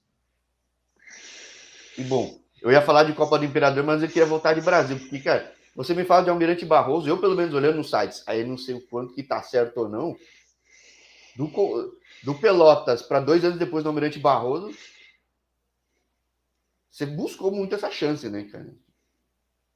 [1.97, 5.19] Bom, eu ia falar de Copa do Imperador, mas eu queria voltar de Brasil, porque,
[5.19, 8.57] cara, você me fala de Almirante Barroso, eu pelo menos olhando nos sites, aí não
[8.57, 10.17] sei o quanto que tá certo ou não,
[11.35, 14.75] do, do Pelotas para dois anos depois do Almirante Barroso,
[16.89, 18.73] você buscou muito essa chance, né, cara?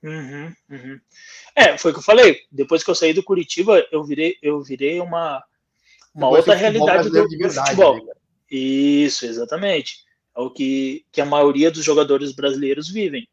[0.03, 0.99] Uhum, uhum.
[1.55, 2.41] É, foi o que eu falei.
[2.51, 5.41] Depois que eu saí do Curitiba, eu virei, eu virei uma,
[6.13, 8.05] uma outra realidade do, do verdade, futebol.
[8.05, 8.13] Né,
[8.51, 10.03] Isso, exatamente.
[10.35, 13.27] É o que, que a maioria dos jogadores brasileiros vivem.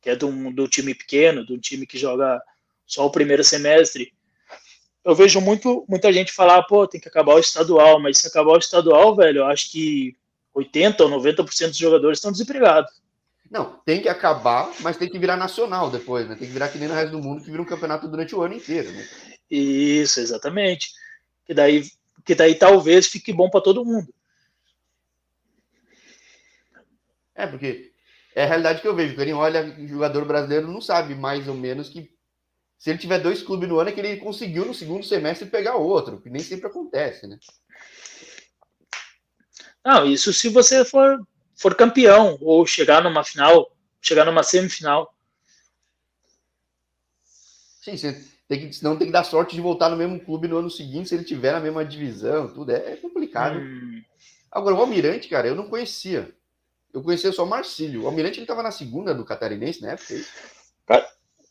[0.00, 2.40] Que é do, do time pequeno, do time que joga
[2.86, 4.12] só o primeiro semestre.
[5.04, 8.52] Eu vejo muito, muita gente falar, pô, tem que acabar o estadual, mas se acabar
[8.52, 10.16] o estadual, velho, eu acho que
[10.54, 12.90] 80 ou 90% dos jogadores estão desempregados.
[13.50, 16.34] Não, tem que acabar, mas tem que virar nacional depois, né?
[16.34, 18.42] Tem que virar que nem no resto do mundo, que vira um campeonato durante o
[18.42, 19.06] ano inteiro, né?
[19.50, 20.90] Isso, exatamente.
[21.46, 21.84] Que daí,
[22.24, 24.12] que daí talvez fique bom para todo mundo.
[27.34, 27.92] É, porque
[28.34, 29.14] é a realidade que eu vejo.
[29.16, 32.10] Quem olha, o jogador brasileiro não sabe mais ou menos que
[32.78, 35.76] se ele tiver dois clubes no ano é que ele conseguiu no segundo semestre pegar
[35.76, 37.38] outro, que nem sempre acontece, né?
[39.84, 41.18] Não, isso se você for
[41.56, 45.14] for campeão ou chegar numa final, chegar numa semifinal.
[47.82, 50.58] Sim, você tem que, senão tem que dar sorte de voltar no mesmo clube no
[50.58, 53.58] ano seguinte, se ele tiver na mesma divisão, tudo é complicado.
[53.58, 54.02] Hum.
[54.50, 56.32] Agora, o Almirante, cara, eu não conhecia.
[56.92, 58.02] Eu conhecia só o Marcílio.
[58.02, 59.96] O Almirante ele estava na segunda do Catarinense, né?
[60.86, 61.08] Cara,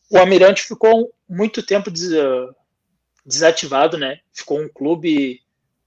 [0.09, 2.11] o Almirante ficou muito tempo des,
[3.25, 4.21] desativado, né?
[4.31, 5.41] Ficou um clube,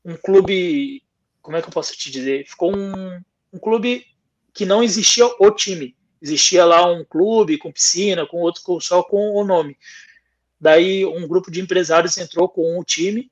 [0.05, 1.03] um clube,
[1.41, 2.47] como é que eu posso te dizer?
[2.47, 3.21] Ficou um,
[3.53, 4.07] um clube
[4.53, 5.97] que não existia o time.
[6.21, 9.77] Existia lá um clube com piscina, com outro só com o nome.
[10.61, 13.31] Daí um grupo de empresários entrou com o time.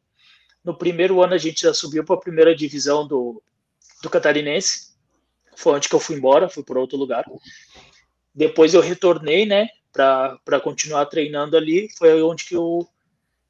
[0.63, 3.43] No primeiro ano a gente já subiu para a primeira divisão do,
[4.03, 4.95] do Catarinense.
[5.57, 7.25] Foi onde que eu fui embora, fui para outro lugar.
[8.35, 11.89] Depois eu retornei, né, para continuar treinando ali.
[11.97, 12.87] Foi onde que o,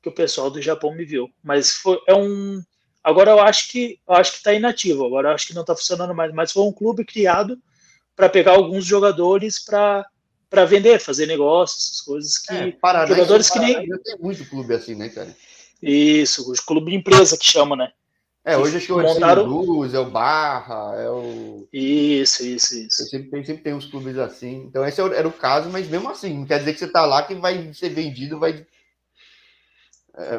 [0.03, 1.31] que o pessoal do Japão me viu.
[1.43, 2.63] Mas foi, é um
[3.05, 5.05] Agora eu acho que eu acho que está inativo.
[5.05, 6.33] Agora eu acho que não está funcionando mais.
[6.33, 7.59] Mas foi um clube criado
[8.17, 10.07] para pegar alguns jogadores para
[10.49, 14.73] para vender, fazer negócios, essas coisas que é, Paraná, jogadores que nem tem muito clube
[14.73, 15.37] assim, né, cara?
[15.83, 17.91] Isso, o clube de empresa que chama, né?
[18.45, 19.43] É, hoje acho que montaram...
[19.43, 21.67] é o Luz, é o Barra, é o.
[21.73, 23.05] Isso, isso, isso.
[23.09, 24.67] Sempre tem, sempre tem uns clubes assim.
[24.69, 27.23] Então, esse era o caso, mas mesmo assim, não quer dizer que você tá lá
[27.23, 28.65] que vai ser vendido, vai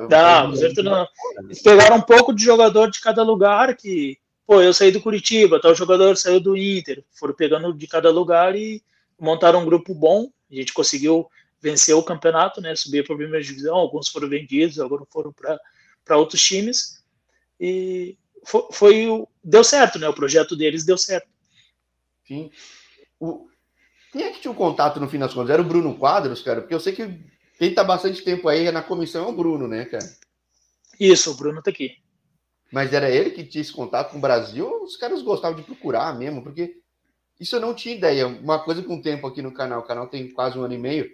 [0.09, 1.07] não, não.
[1.43, 5.59] Eles pegaram um pouco de jogador de cada lugar que, pô, eu saí do Curitiba,
[5.59, 8.81] tal jogador saiu do Inter, foram pegando de cada lugar e
[9.19, 10.29] montaram um grupo bom.
[10.49, 11.27] A gente conseguiu
[11.61, 12.75] vencer o campeonato, né?
[12.75, 17.03] Subir para a primeira divisão, alguns foram vendidos, agora foram para outros times.
[17.59, 20.07] e foi, foi, deu certo, né?
[20.07, 21.27] O projeto deles deu certo.
[22.27, 22.51] Sim.
[23.19, 23.47] O,
[24.11, 25.49] quem é que tinha o um contato no fim das contas?
[25.49, 26.61] Era o Bruno Quadros, cara?
[26.61, 27.19] Porque eu sei que
[27.57, 30.05] quem tá bastante tempo aí na comissão é o Bruno, né, cara?
[30.99, 31.97] Isso, o Bruno tá aqui.
[32.71, 36.17] Mas era ele que tinha esse contato com o Brasil os caras gostavam de procurar
[36.17, 36.43] mesmo?
[36.43, 36.79] Porque
[37.39, 38.27] isso eu não tinha ideia.
[38.27, 40.77] Uma coisa com o tempo aqui no canal, o canal tem quase um ano e
[40.77, 41.09] meio,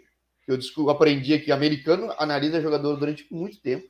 [0.47, 0.58] eu
[0.89, 3.89] aprendi que americano analisa jogador durante muito tempo.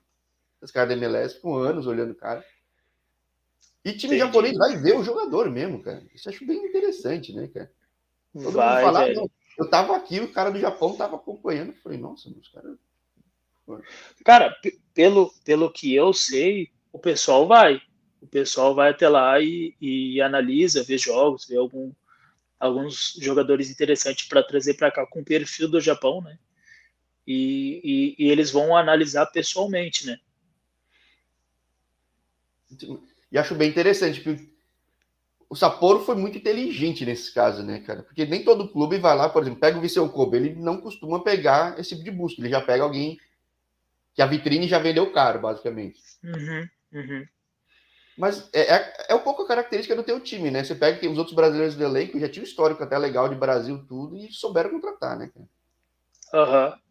[0.61, 2.45] Os caras da MLS ficam anos olhando o cara.
[3.83, 4.19] E time Entendi.
[4.19, 6.03] japonês vai ver o jogador mesmo, cara.
[6.13, 7.71] Isso eu acho bem interessante, né, cara?
[8.33, 9.13] Todo vai, mundo fala,
[9.57, 11.73] eu tava aqui, o cara do Japão tava acompanhando.
[11.83, 12.77] Falei, nossa, os caras.
[14.25, 14.55] Cara,
[14.93, 17.81] pelo, pelo que eu sei, o pessoal vai.
[18.21, 21.91] O pessoal vai até lá e, e analisa, vê jogos, vê algum,
[22.59, 26.37] alguns jogadores interessantes para trazer para cá com o perfil do Japão, né?
[27.25, 30.19] E, e, e, eles vão analisar pessoalmente, né?
[33.31, 34.51] E acho bem interessante, porque
[35.51, 38.03] o Sapporo foi muito inteligente nesse caso, né, cara?
[38.03, 41.21] Porque nem todo clube vai lá, por exemplo, pega o Viseu Kobe, ele não costuma
[41.21, 43.19] pegar esse tipo de busca, ele já pega alguém
[44.13, 45.99] que a vitrine já vendeu caro, basicamente.
[46.23, 47.25] Uhum, uhum.
[48.17, 50.63] Mas é, é, é, um pouco a característica do teu time, né?
[50.63, 53.85] Você pega que os outros brasileiros do elenco já tinham histórico até legal de Brasil,
[53.89, 55.47] tudo, e souberam contratar, né, cara?
[56.33, 56.67] Aham.
[56.67, 56.90] Uhum.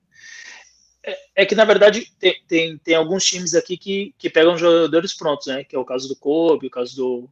[1.03, 5.15] É, é, que, na verdade, tem, tem, tem, alguns times aqui que, que pegam jogadores
[5.15, 5.65] prontos, né?
[5.65, 7.29] Que é o caso do Kobe, o caso do,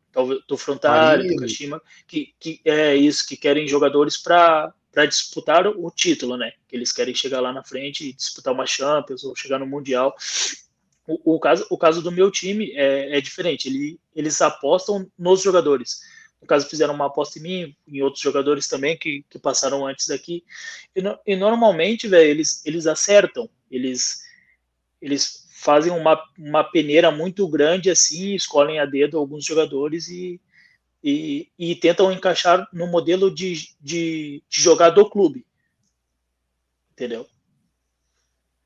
[0.47, 4.73] do Frontale, do Kashima, que, que é isso, que querem jogadores para
[5.07, 6.53] disputar o título, né?
[6.67, 10.17] Que eles querem chegar lá na frente e disputar uma Champions ou chegar no Mundial.
[11.07, 15.43] O, o caso, o caso do meu time é, é diferente, Ele, eles apostam nos
[15.43, 16.01] jogadores.
[16.41, 20.07] No caso, fizeram uma aposta em mim, em outros jogadores também que, que passaram antes
[20.07, 20.45] daqui.
[20.95, 24.23] E, no, e normalmente, velho, eles, eles acertam eles,
[25.01, 30.41] eles fazem uma, uma peneira muito grande assim, escolhem a dedo alguns jogadores e,
[31.03, 35.47] e, e tentam encaixar no modelo de, de, de jogar do clube.
[36.93, 37.27] Entendeu?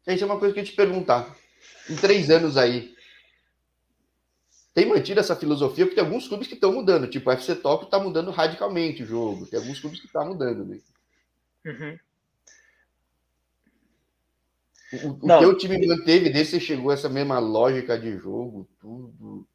[0.07, 1.37] Isso é uma coisa que eu ia te perguntar.
[1.89, 2.95] Em três anos aí,
[4.75, 7.85] tem mantido essa filosofia, porque tem alguns clubes que estão mudando, tipo o FC Tóquio
[7.85, 10.81] está mudando radicalmente o jogo, tem alguns clubes que estão tá mudando, né?
[11.67, 11.99] Uhum.
[14.93, 19.47] O, o teu time manteve desde que chegou essa mesma lógica de jogo, tudo.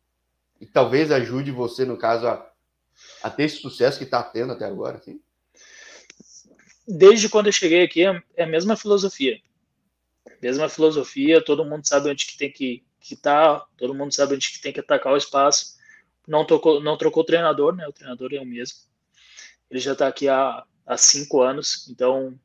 [0.60, 2.52] E talvez ajude você, no caso, a,
[3.22, 5.22] a ter esse sucesso que está tendo até agora, sim?
[6.88, 9.40] Desde quando eu cheguei aqui, é, é a mesma filosofia.
[10.42, 12.84] Mesma filosofia, todo mundo sabe onde que tem que
[13.16, 15.78] estar, tá, todo mundo sabe onde que tem que atacar o espaço.
[16.28, 17.88] Não, trocou, não trocou o treinador, né?
[17.88, 18.78] O treinador é o mesmo.
[19.70, 22.38] Ele já está aqui há, há cinco anos, então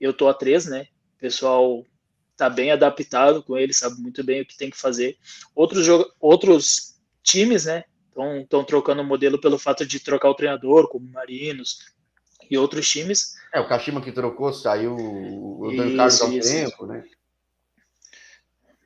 [0.00, 0.88] eu estou há três, né?
[1.16, 1.84] O pessoal
[2.32, 5.16] está bem adaptado com ele, sabe muito bem o que tem que fazer.
[5.54, 5.86] Outros,
[6.20, 7.84] outros times, né,
[8.42, 11.92] estão trocando o modelo pelo fato de trocar o treinador, como Marinos
[12.50, 13.34] e outros times.
[13.54, 17.04] É, o Kashima que trocou, saiu o Antônio Carlos há um tempo, né?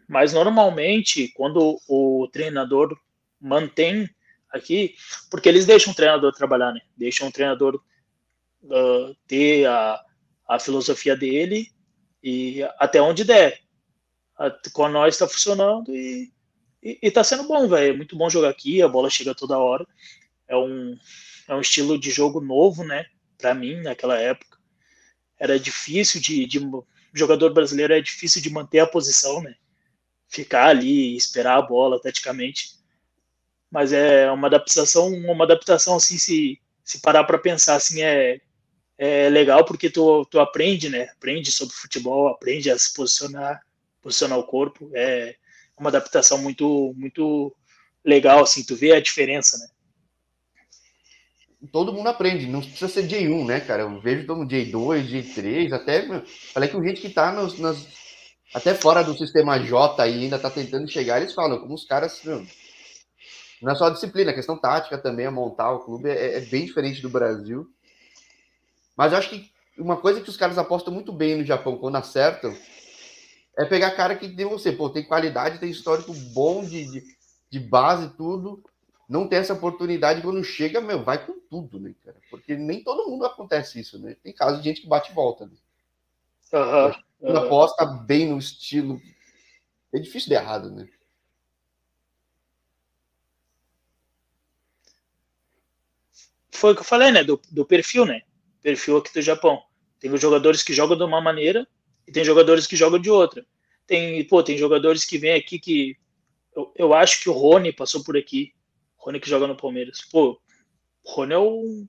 [0.09, 2.97] Mas normalmente, quando o treinador
[3.41, 4.09] mantém
[4.51, 4.95] aqui,
[5.31, 6.81] porque eles deixam o treinador trabalhar, né?
[6.97, 7.81] Deixam o treinador
[8.63, 10.01] uh, ter a,
[10.49, 11.71] a filosofia dele
[12.23, 13.61] e até onde der.
[14.73, 16.31] Com nós está funcionando e,
[16.83, 17.95] e, e tá sendo bom, velho.
[17.95, 19.87] É muito bom jogar aqui, a bola chega toda hora.
[20.47, 20.97] É um,
[21.49, 23.07] é um estilo de jogo novo, né?
[23.39, 24.59] Para mim, naquela época.
[25.39, 26.61] Era difícil de, de.
[27.15, 29.55] Jogador brasileiro é difícil de manter a posição, né?
[30.29, 32.77] Ficar ali esperar a bola taticamente.
[33.71, 38.41] Mas é uma adaptação, uma adaptação assim, se, se parar para pensar assim, é,
[38.99, 41.09] é legal porque tu, tu aprende, né?
[41.17, 43.61] Aprende sobre futebol, aprende a se posicionar,
[44.01, 44.91] posicionar o corpo.
[44.95, 45.37] É
[45.79, 47.55] uma adaptação muito, muito
[48.05, 49.69] legal, assim, tu vê a diferença, né?
[51.73, 53.83] Todo mundo aprende, não precisa ser J1, né, cara?
[53.83, 56.07] Eu vejo mundo J2, J3, até.
[56.53, 57.87] Falei que o gente que tá nos, nas,
[58.55, 62.23] até fora do sistema J e ainda tá tentando chegar, eles falam como os caras.
[63.61, 66.41] Não é só a disciplina, a questão tática também, a montar o clube é, é
[66.41, 67.67] bem diferente do Brasil.
[68.97, 71.97] Mas eu acho que uma coisa que os caras apostam muito bem no Japão quando
[71.97, 72.57] acertam
[73.57, 77.05] é pegar cara que tem você, pô, tem qualidade, tem histórico bom de, de,
[77.51, 78.63] de base, tudo.
[79.09, 82.17] Não tem essa oportunidade quando chega, meu, vai com tudo, né, cara?
[82.29, 84.17] Porque nem todo mundo acontece isso, né?
[84.23, 85.53] Tem casos de gente que bate e volta, né?
[86.53, 87.37] Uhum, uhum.
[87.37, 89.01] aposta bem no estilo.
[89.93, 90.89] É difícil de errado, né?
[96.51, 97.23] Foi o que eu falei, né?
[97.23, 98.23] Do, do perfil, né?
[98.67, 99.63] perfil aqui do Japão.
[100.01, 101.69] Tem os jogadores que jogam de uma maneira
[102.05, 103.47] e tem jogadores que jogam de outra.
[103.87, 105.97] Tem, pô, tem jogadores que vêm aqui que
[106.55, 108.53] eu, eu acho que o Rony passou por aqui.
[108.97, 110.01] Rony que joga no Palmeiras.
[110.11, 110.41] Pô,
[111.05, 111.87] Rony é um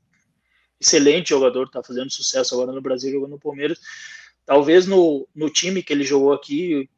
[0.80, 3.80] excelente jogador, tá fazendo sucesso agora no Brasil jogando no Palmeiras.
[4.48, 6.90] Talvez no, no time que ele jogou aqui,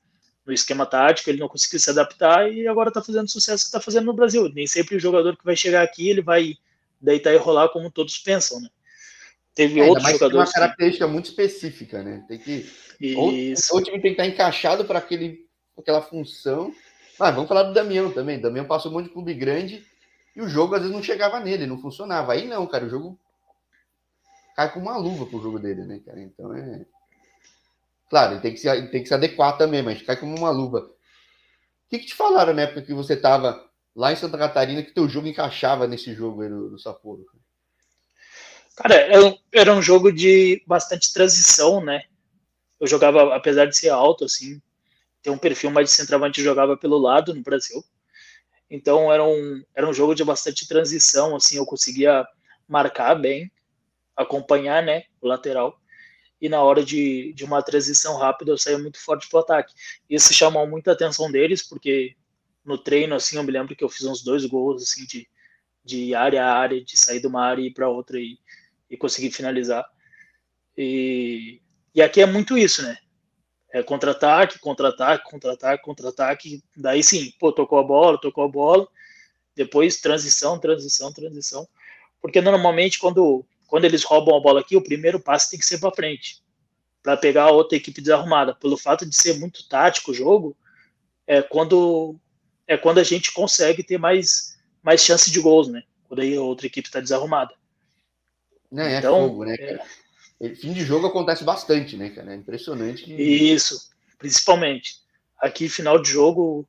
[0.45, 3.81] no esquema tático, ele não conseguiu se adaptar e agora tá fazendo sucesso que tá
[3.81, 4.47] fazendo no Brasil.
[4.53, 6.53] Nem sempre o jogador que vai chegar aqui, ele vai
[7.01, 8.69] deitar e rolar como todos pensam, né?
[9.55, 10.31] Teve é, outros jogadores.
[10.31, 11.11] Tem uma característica que...
[11.11, 12.23] muito específica, né?
[12.27, 12.69] Tem que.
[13.01, 13.73] Isso.
[13.73, 16.71] Ou, o time tem que estar encaixado para aquela função.
[17.19, 18.37] Ah, vamos falar do Damião também.
[18.37, 19.83] O Damião passou um monte de clube grande
[20.35, 22.33] e o jogo às vezes não chegava nele, não funcionava.
[22.33, 23.19] Aí não, cara, o jogo
[24.55, 26.21] cai com uma luva pro jogo dele, né, cara?
[26.21, 26.85] Então é.
[28.09, 30.49] Claro, ele tem que se, ele tem que se adequar também, mas cai como uma
[30.49, 30.79] luva.
[30.79, 33.63] O que, que te falaram na época que você tava
[33.95, 37.25] lá em Santa Catarina que teu jogo encaixava nesse jogo aí do, do Sapporo?
[38.75, 38.95] Cara,
[39.51, 42.03] era um jogo de bastante transição, né?
[42.79, 44.61] Eu jogava, apesar de ser alto, assim,
[45.21, 47.83] ter um perfil mais de centroavante, jogava pelo lado no Brasil.
[48.69, 52.25] Então era um, era um jogo de bastante transição, assim, eu conseguia
[52.67, 53.51] marcar bem,
[54.15, 55.77] acompanhar, né, o lateral.
[56.41, 59.73] E na hora de, de uma transição rápida, eu saía muito forte pro ataque.
[60.09, 62.15] Isso chamou muita atenção deles, porque
[62.63, 65.27] no treino, assim, eu me lembro que eu fiz uns dois gols, assim, de,
[65.83, 68.37] de área a área, de sair de uma área e ir para outra e,
[68.89, 69.85] e conseguir finalizar.
[70.77, 71.61] E,
[71.93, 72.97] e aqui é muito isso, né?
[73.71, 76.63] É contra-ataque, contra-ataque, contra-ataque, contra-ataque.
[76.75, 78.87] Daí sim, pô, tocou a bola, tocou a bola.
[79.55, 81.67] Depois transição, transição, transição.
[82.21, 85.77] Porque normalmente quando, quando eles roubam a bola aqui, o primeiro passo tem que ser
[85.77, 86.41] para frente,
[87.03, 88.55] para pegar a outra equipe desarrumada.
[88.55, 90.57] Pelo fato de ser muito tático o jogo,
[91.27, 92.15] é quando
[92.67, 95.83] é quando a gente consegue ter mais mais chance de gols, né?
[96.07, 97.53] Quando a outra equipe está desarrumada.
[98.71, 99.55] Não, é então, fogo, né?
[100.39, 100.55] É...
[100.55, 102.33] Fim de jogo acontece bastante, né, cara?
[102.33, 103.03] É impressionante.
[103.03, 103.13] Que...
[103.13, 104.95] Isso, principalmente.
[105.39, 106.67] Aqui, final de jogo,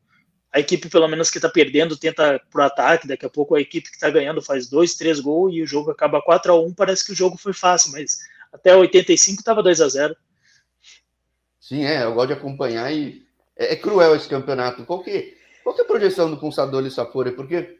[0.52, 3.06] a equipe, pelo menos que tá perdendo, tenta pro ataque.
[3.06, 5.90] Daqui a pouco a equipe que tá ganhando faz dois, três gols e o jogo
[5.90, 8.18] acaba 4 a 1 Parece que o jogo foi fácil, mas
[8.52, 10.16] até 85 tava 2 a 0
[11.60, 12.02] Sim, é.
[12.02, 13.24] Eu gosto de acompanhar e
[13.56, 14.84] é, é cruel esse campeonato.
[14.84, 17.30] Qual que, qual que é a projeção do Consador e Sapori?
[17.30, 17.78] Porque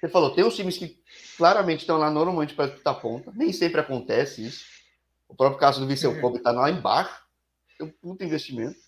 [0.00, 0.98] você falou, tem uns times que
[1.36, 3.30] claramente estão lá normalmente para disputar ponta.
[3.34, 4.64] Nem sempre acontece isso.
[5.28, 7.22] O próprio caso do Viseu Kobe está lá embaixo.
[7.76, 8.78] Tem um puto investimento.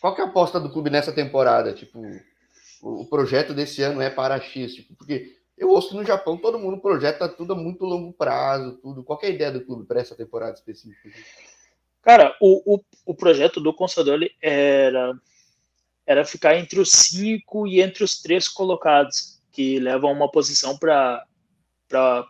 [0.00, 1.72] Qual que é a aposta do clube nessa temporada?
[1.72, 2.00] Tipo,
[2.82, 6.58] o, projeto desse ano é para X, tipo, porque eu ouço que no Japão todo
[6.58, 9.04] mundo projeta tudo a muito longo prazo, tudo.
[9.04, 11.10] Qual é a ideia do clube para essa temporada específica?
[12.02, 15.12] Cara, o, o, o projeto do Consadole era
[16.06, 21.24] era ficar entre os cinco e entre os três colocados que levam uma posição para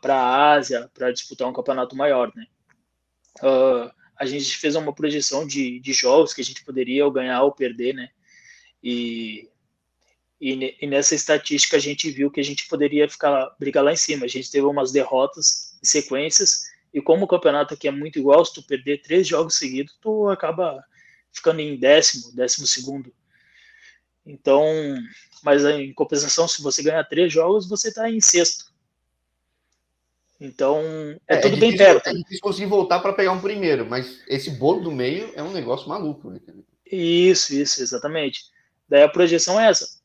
[0.05, 2.47] a Ásia para disputar um campeonato maior, né?
[3.43, 7.43] Uh, a gente fez uma projeção de, de jogos que a gente poderia ou ganhar
[7.43, 8.11] ou perder, né?
[8.83, 9.49] E,
[10.39, 13.97] e, e, nessa estatística a gente viu que a gente poderia ficar brigar lá em
[13.97, 14.27] cima.
[14.27, 18.45] A gente teve umas derrotas em sequências e como o campeonato aqui é muito igual,
[18.45, 20.85] se tu perder três jogos seguidos, tu acaba
[21.33, 23.11] ficando em décimo, décimo segundo.
[24.27, 24.63] Então,
[25.43, 28.70] mas em compensação, se você ganhar três jogos, você está em sexto.
[30.41, 30.81] Então,
[31.29, 32.07] é, é tudo é difícil, bem perto.
[32.09, 35.53] É difícil conseguir voltar para pegar um primeiro, mas esse bolo do meio é um
[35.53, 36.31] negócio maluco.
[36.31, 36.41] Né?
[36.91, 38.45] Isso, isso, exatamente.
[38.89, 40.01] Daí a projeção é essa.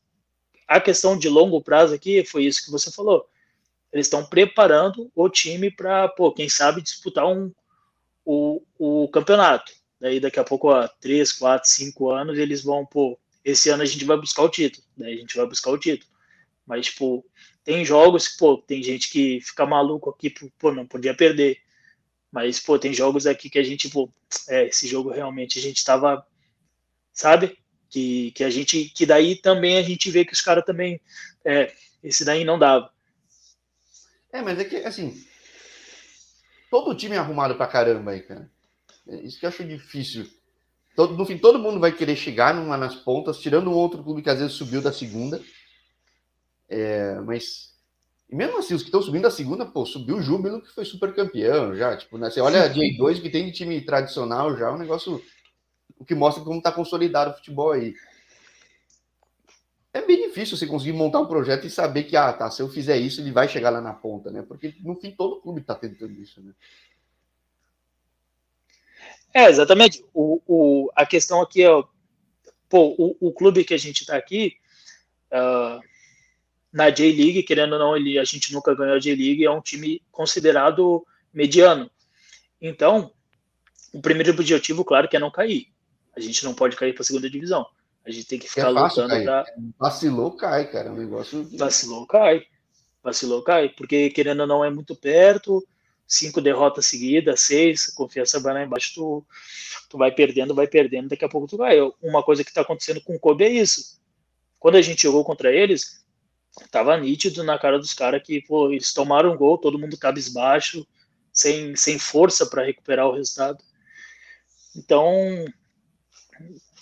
[0.68, 3.26] A questão de longo prazo aqui foi isso que você falou.
[3.92, 7.50] Eles estão preparando o time para, pô, quem sabe disputar um,
[8.24, 9.72] o, o campeonato.
[9.98, 13.86] Daí daqui a pouco, há três, quatro, cinco anos, eles vão, pô, esse ano a
[13.86, 16.10] gente vai buscar o título, daí a gente vai buscar o título.
[16.66, 17.24] Mas, tipo,
[17.66, 21.58] tem jogos, pô, tem gente que fica maluco aqui, pô, não podia perder.
[22.30, 24.08] Mas, pô, tem jogos aqui que a gente, pô,
[24.48, 26.24] é, esse jogo realmente a gente tava,
[27.12, 27.58] sabe?
[27.90, 31.00] Que, que a gente, que daí também a gente vê que os caras também,
[31.44, 31.74] é,
[32.04, 32.88] esse daí não dava.
[34.32, 35.26] É, mas é que, assim,
[36.70, 38.48] todo time é arrumado pra caramba aí, cara.
[39.08, 40.30] É isso que eu acho difícil
[40.94, 44.22] Todo, no fim, todo mundo vai querer chegar numa nas pontas, tirando um outro clube
[44.22, 45.42] que às vezes subiu da segunda.
[46.68, 47.76] É, mas
[48.28, 50.84] e mesmo assim, os que estão subindo da segunda, pô, subiu o Júbilo, que foi
[50.84, 51.96] super campeão já.
[51.96, 55.22] Tipo, né, você olha a J2, que tem de time tradicional já, é um negócio
[55.98, 57.94] o que mostra como está consolidado o futebol aí.
[59.94, 62.68] É bem difícil você conseguir montar um projeto e saber que, ah, tá, se eu
[62.68, 64.42] fizer isso, ele vai chegar lá na ponta, né?
[64.42, 66.52] Porque no fim todo clube está tentando isso, né?
[69.32, 70.04] É, exatamente.
[70.12, 71.68] O, o, a questão aqui é,
[72.68, 74.56] pô, o, o clube que a gente está aqui,
[75.32, 75.80] uh,
[76.76, 80.02] na J-League, querendo ou não, ele, a gente nunca ganhou a J-League, é um time
[80.12, 81.90] considerado mediano.
[82.60, 83.10] Então,
[83.94, 85.68] o primeiro objetivo, claro, que é não cair.
[86.14, 87.66] A gente não pode cair para a segunda divisão.
[88.04, 89.46] A gente tem que ficar é lutando pra...
[89.78, 90.88] Vacilou, cai, cara.
[90.88, 91.48] É um negócio.
[91.56, 92.42] Vacilou, cai.
[93.02, 93.70] Vacilou, cai.
[93.70, 95.66] Porque querendo ou não é muito perto.
[96.06, 99.26] Cinco derrotas seguidas, seis, confiança vai lá embaixo, tu,
[99.88, 101.78] tu vai perdendo, vai perdendo, daqui a pouco tu vai.
[102.00, 104.00] Uma coisa que tá acontecendo com o Kobe é isso.
[104.60, 106.05] Quando a gente jogou contra eles,
[106.70, 110.86] tava nítido na cara dos caras que, pô, eles tomaram um gol, todo mundo cabisbaixo,
[111.32, 113.62] sem, sem força para recuperar o resultado.
[114.74, 115.44] Então,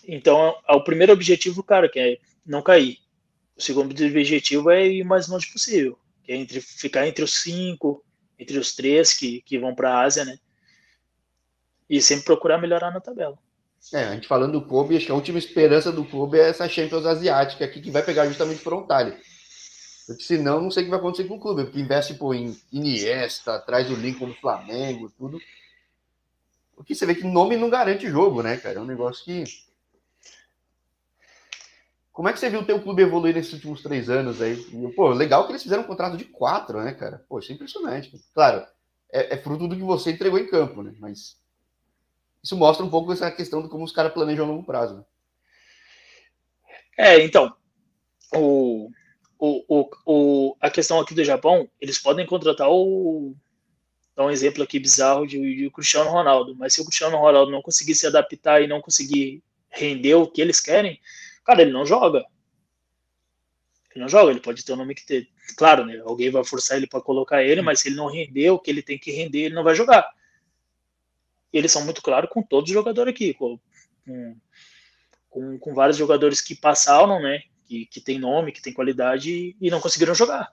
[0.07, 2.99] então, é o primeiro objetivo, cara, que é não cair.
[3.57, 7.43] O segundo objetivo é ir o mais longe possível, que é entre, ficar entre os
[7.43, 8.05] cinco,
[8.39, 10.39] entre os três que, que vão para a Ásia, né?
[11.89, 13.39] E sempre procurar melhorar na tabela.
[13.93, 16.69] É, a gente falando do Kobe, acho que a última esperança do Kobe é essa
[16.69, 19.15] Champions Asiática aqui, que vai pegar justamente Frontale.
[20.07, 22.59] Porque senão, não sei o que vai acontecer com o clube, porque investe pô, em
[22.73, 25.41] Iniesta, traz o Lincoln do Flamengo, tudo.
[26.77, 28.79] Porque você vê que nome não garante jogo, né, cara?
[28.79, 29.45] É um negócio que
[32.15, 34.57] como é que você viu o teu clube evoluir nesses últimos três anos aí?
[34.95, 37.25] Pô, legal que eles fizeram um contrato de quatro, né, cara?
[37.29, 38.13] Pô, isso é impressionante.
[38.33, 38.65] Claro,
[39.13, 40.95] é, é fruto do que você entregou em campo, né?
[41.01, 41.37] Mas
[42.41, 44.99] isso mostra um pouco essa questão de como os caras planejam a longo prazo.
[44.99, 45.05] Né?
[46.97, 47.53] É, então,
[48.33, 48.89] o,
[49.39, 53.35] o, o, o, a questão aqui do Japão, eles podem contratar o.
[54.17, 57.61] Dar um exemplo aqui bizarro de, de Cristiano Ronaldo, mas se o Cristiano Ronaldo não
[57.61, 61.01] conseguir se adaptar e não conseguir render o que eles querem,
[61.45, 62.25] Cara, ele não joga.
[63.95, 65.29] Ele não joga, ele pode ter o um nome que ter.
[65.57, 66.01] Claro, né?
[66.05, 68.83] Alguém vai forçar ele para colocar ele, mas se ele não render o que ele
[68.83, 70.11] tem que render, ele não vai jogar.
[71.53, 73.61] E eles são muito claros com todos os jogadores aqui, com,
[75.29, 77.43] com, com vários jogadores que passaram, né?
[77.67, 80.51] Que, que tem nome, que tem qualidade e não conseguiram jogar.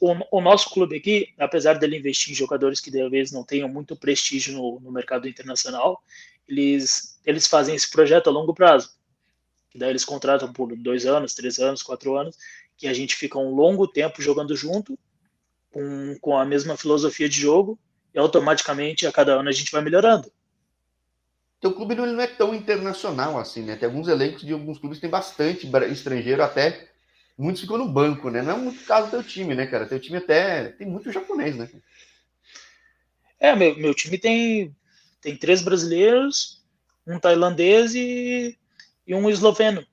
[0.00, 3.96] O, o, nosso clube aqui, apesar dele investir em jogadores que talvez não tenham muito
[3.96, 6.02] prestígio no, no mercado internacional,
[6.46, 8.98] eles, eles fazem esse projeto a longo prazo
[9.70, 12.36] que daí eles contratam por dois anos, três anos, quatro anos,
[12.76, 14.98] que a gente fica um longo tempo jogando junto,
[15.70, 17.78] com, com a mesma filosofia de jogo,
[18.14, 20.32] e automaticamente a cada ano a gente vai melhorando.
[21.60, 23.76] Teu clube não é tão internacional assim, né?
[23.76, 26.88] Tem alguns elencos de alguns clubes que tem bastante estrangeiro, até
[27.36, 28.42] muitos ficam no banco, né?
[28.42, 29.86] Não é muito caso do teu time, né, cara?
[29.86, 31.68] Teu time até tem muito japonês, né?
[33.40, 34.74] É, meu, meu time tem,
[35.20, 36.62] tem três brasileiros,
[37.06, 38.56] um tailandês e
[39.08, 39.84] e um esloveno.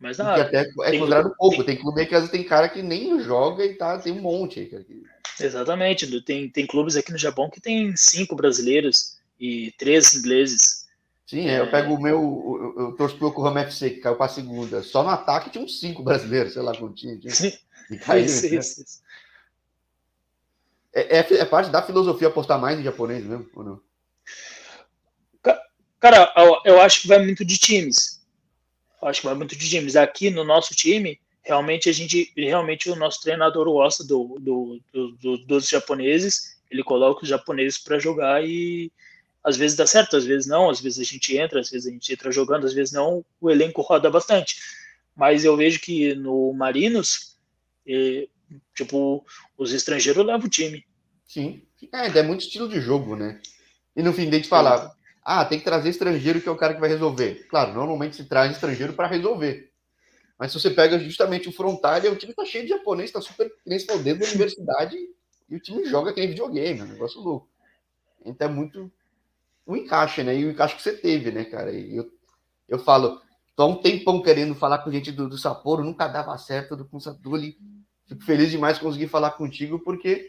[0.00, 0.42] Mas nada.
[0.42, 1.56] até é tem, considerado pouco.
[1.58, 4.22] Tem, tem clube que às vezes tem cara que nem joga e tá, tem um
[4.22, 5.04] monte aí.
[5.38, 6.20] Exatamente.
[6.22, 10.84] Tem, tem clubes aqui no Japão que tem cinco brasileiros e três ingleses.
[11.26, 12.74] Sim, é, eu pego o meu.
[12.76, 14.82] Eu, eu torço pro Yokohama FC, que caiu pra segunda.
[14.82, 17.14] Só no ataque tinha uns cinco brasileiros, sei lá quanto tinha.
[17.90, 18.58] e caiu, isso, né?
[18.58, 19.02] isso, isso.
[20.94, 23.80] É, é, é, parte da filosofia apostar mais em japonês mesmo, ou não?
[25.98, 26.30] Cara,
[26.66, 28.22] eu, acho que vai muito de times.
[29.00, 29.96] Eu acho que vai muito de times.
[29.96, 35.38] Aqui no nosso time, realmente a gente, realmente o nosso treinador gosta do, do, do,
[35.38, 36.58] dos japoneses.
[36.70, 38.92] Ele coloca os japoneses para jogar e
[39.44, 40.70] às vezes dá certo, às vezes não.
[40.70, 43.22] Às vezes a gente entra, às vezes a gente entra jogando, às vezes não.
[43.38, 44.56] O elenco roda bastante.
[45.14, 47.36] Mas eu vejo que no Marinos,
[48.74, 49.24] tipo,
[49.58, 50.84] os estrangeiros levam o time.
[51.26, 53.40] Sim, é, é muito estilo de jogo, né?
[53.94, 54.92] E no fim, de falar,
[55.22, 57.46] ah, tem que trazer estrangeiro que é o cara que vai resolver.
[57.48, 59.70] Claro, normalmente se traz estrangeiro para resolver.
[60.38, 63.52] Mas se você pega justamente o Frontalha, o time tá cheio de japonês, tá super
[63.64, 64.96] dentro da universidade
[65.48, 67.48] e o time joga aquele videogame, é um negócio louco.
[68.24, 68.90] Então é muito
[69.66, 70.36] um encaixe, né?
[70.36, 71.72] E o encaixe que você teve, né, cara?
[71.72, 72.10] E eu,
[72.68, 73.20] eu falo,
[73.56, 76.84] tô há um tempão querendo falar com gente do, do Sapporo, nunca dava certo do
[76.84, 77.56] com Satuli.
[78.06, 80.28] Fico feliz demais conseguir falar contigo, porque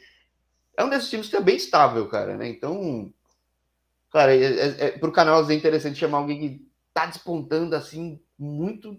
[0.77, 2.47] é um desses times que é bem estável, cara, né?
[2.47, 3.13] Então,
[4.15, 8.97] Cara, é, é, é, pro canal é interessante chamar alguém que tá despontando assim, muito.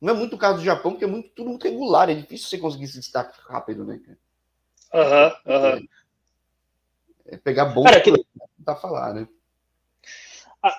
[0.00, 2.48] Não é muito o caso do Japão, porque é muito, tudo muito regular, é difícil
[2.48, 4.00] você conseguir se destaque rápido, né?
[4.92, 5.76] Aham, uhum, aham.
[5.76, 5.88] Uhum.
[7.26, 8.12] É, pegar bom aqui...
[8.64, 9.28] tá falar, né?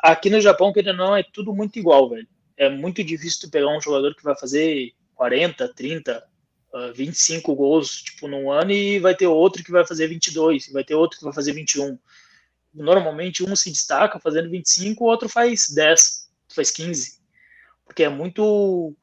[0.04, 2.28] Aqui no Japão, que não, é tudo muito igual, velho.
[2.58, 6.24] É muito difícil tu pegar um jogador que vai fazer 40, 30,
[6.96, 10.96] 25 gols, tipo, num ano, e vai ter outro que vai fazer 22, vai ter
[10.96, 11.98] outro que vai fazer 21
[12.78, 17.18] normalmente um se destaca fazendo 25, o outro faz 10, faz 15.
[17.86, 18.94] Porque é muito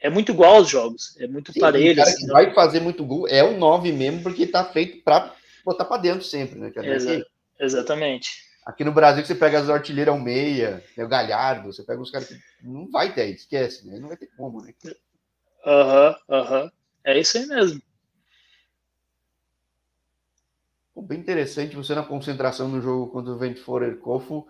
[0.00, 1.92] é muito igual aos jogos, é muito Sim, parelho.
[1.92, 5.02] O cara assim, que vai fazer muito gol é o 9 mesmo, porque tá feito
[5.02, 6.72] para botar para dentro sempre, né?
[6.76, 7.24] Exa
[7.58, 8.47] exatamente.
[8.68, 12.10] Aqui no Brasil, você pega as artilheiras ao meia, né, o Galhardo, você pega os
[12.10, 13.98] caras que não vai ter, esquece, né?
[13.98, 14.74] Não vai ter como, né?
[15.64, 16.62] Aham, uhum, aham.
[16.64, 16.70] Uhum.
[17.02, 17.80] É isso aí mesmo.
[21.00, 24.46] bem interessante você na concentração no jogo contra o Ventforer Kofu.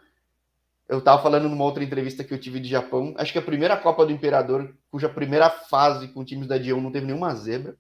[0.89, 3.77] eu tava falando numa outra entrevista que eu tive de Japão, acho que a primeira
[3.77, 7.77] Copa do Imperador, cuja primeira fase com times da D1 não teve nenhuma zebra.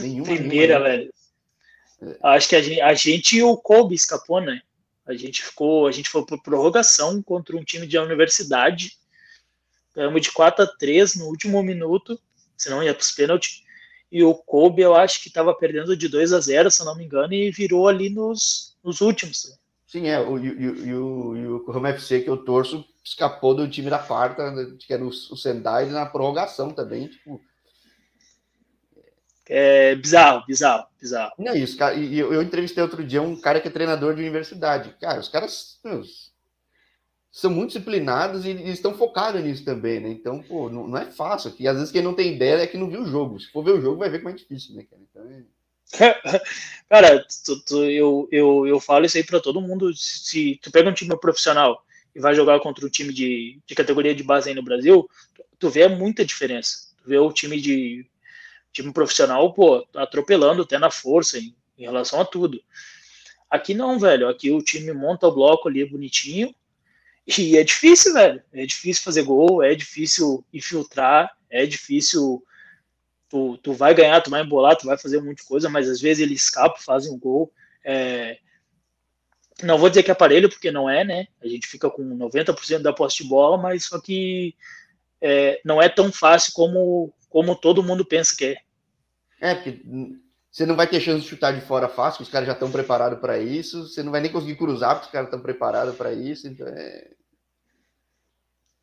[0.00, 0.34] Nenhuma.
[0.34, 0.96] Primeira, nenhuma.
[0.96, 1.14] velho.
[2.02, 2.18] É.
[2.20, 4.60] Acho que a gente, a gente e o Kobe escapou, né?
[5.10, 8.92] A gente ficou, a gente foi por prorrogação contra um time de universidade.
[9.94, 12.18] Ganhamos de 4 a 3 no último minuto,
[12.56, 13.62] senão ia para os pênaltis.
[14.10, 17.04] E o Kobe, eu acho que estava perdendo de 2 a 0, se não me
[17.04, 19.58] engano, e virou ali nos, nos últimos.
[19.86, 20.20] Sim, é.
[20.20, 24.92] O, e, o, o FC que eu torço escapou do time da quarta, né, que
[24.92, 27.08] era o Sendai, na prorrogação também.
[27.08, 27.40] Tipo,
[29.52, 31.32] é bizarro, bizarro, bizarro.
[31.36, 31.96] Não é isso, cara.
[31.96, 34.94] E eu, entrevistei outro dia um cara que é treinador de universidade.
[35.00, 35.80] Cara, os caras
[37.32, 40.08] são muito disciplinados e, e, estão focados nisso também, né?
[40.08, 41.52] Então, pô, não, não, é fácil.
[41.58, 43.40] E às vezes quem não tem ideia é que não viu o jogo.
[43.40, 45.02] Se for ver o jogo, vai ver como é difícil, né, cara?
[45.10, 45.42] Então é...
[46.88, 49.92] Cara, tu, tu, eu, eu, eu falo isso aí para todo mundo.
[49.96, 51.84] Se tu pega um time profissional
[52.14, 55.10] e vai jogar contra um time de, de categoria de base aí no Brasil,
[55.58, 56.94] tu vê muita diferença.
[57.02, 58.06] Tu vê o time de
[58.72, 62.62] time profissional, pô, atropelando até na força em, em relação a tudo.
[63.50, 64.28] Aqui não, velho.
[64.28, 66.54] Aqui o time monta o bloco ali bonitinho.
[67.26, 68.42] E é difícil, velho.
[68.52, 72.44] É difícil fazer gol, é difícil infiltrar, é difícil.
[73.28, 76.22] Tu, tu vai ganhar, tu vai embolar, tu vai fazer de coisa, mas às vezes
[76.22, 77.52] ele escapa, fazem um gol.
[77.84, 78.38] É...
[79.62, 81.26] Não vou dizer que é aparelho, porque não é, né?
[81.40, 84.54] A gente fica com 90% da posse de bola, mas só que
[85.20, 88.56] é, não é tão fácil como, como todo mundo pensa que é.
[89.40, 89.80] É, porque
[90.50, 93.18] você não vai ter chance de chutar de fora fácil, os caras já estão preparados
[93.20, 93.88] para isso.
[93.88, 96.46] Você não vai nem conseguir cruzar, porque os caras estão preparados para isso.
[96.46, 97.10] Então é.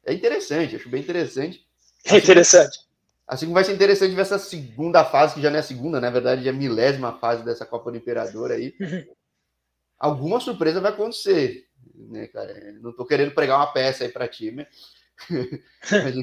[0.05, 1.67] É interessante, acho bem interessante.
[2.05, 2.79] É interessante.
[3.27, 5.99] Assim como vai ser interessante ver essa segunda fase, que já não é a segunda,
[5.99, 8.73] na verdade, é a milésima fase dessa Copa do Imperador aí.
[9.99, 12.53] Alguma surpresa vai acontecer, né, cara?
[12.79, 14.65] Não tô querendo pregar uma peça aí para time,
[15.91, 16.15] mas,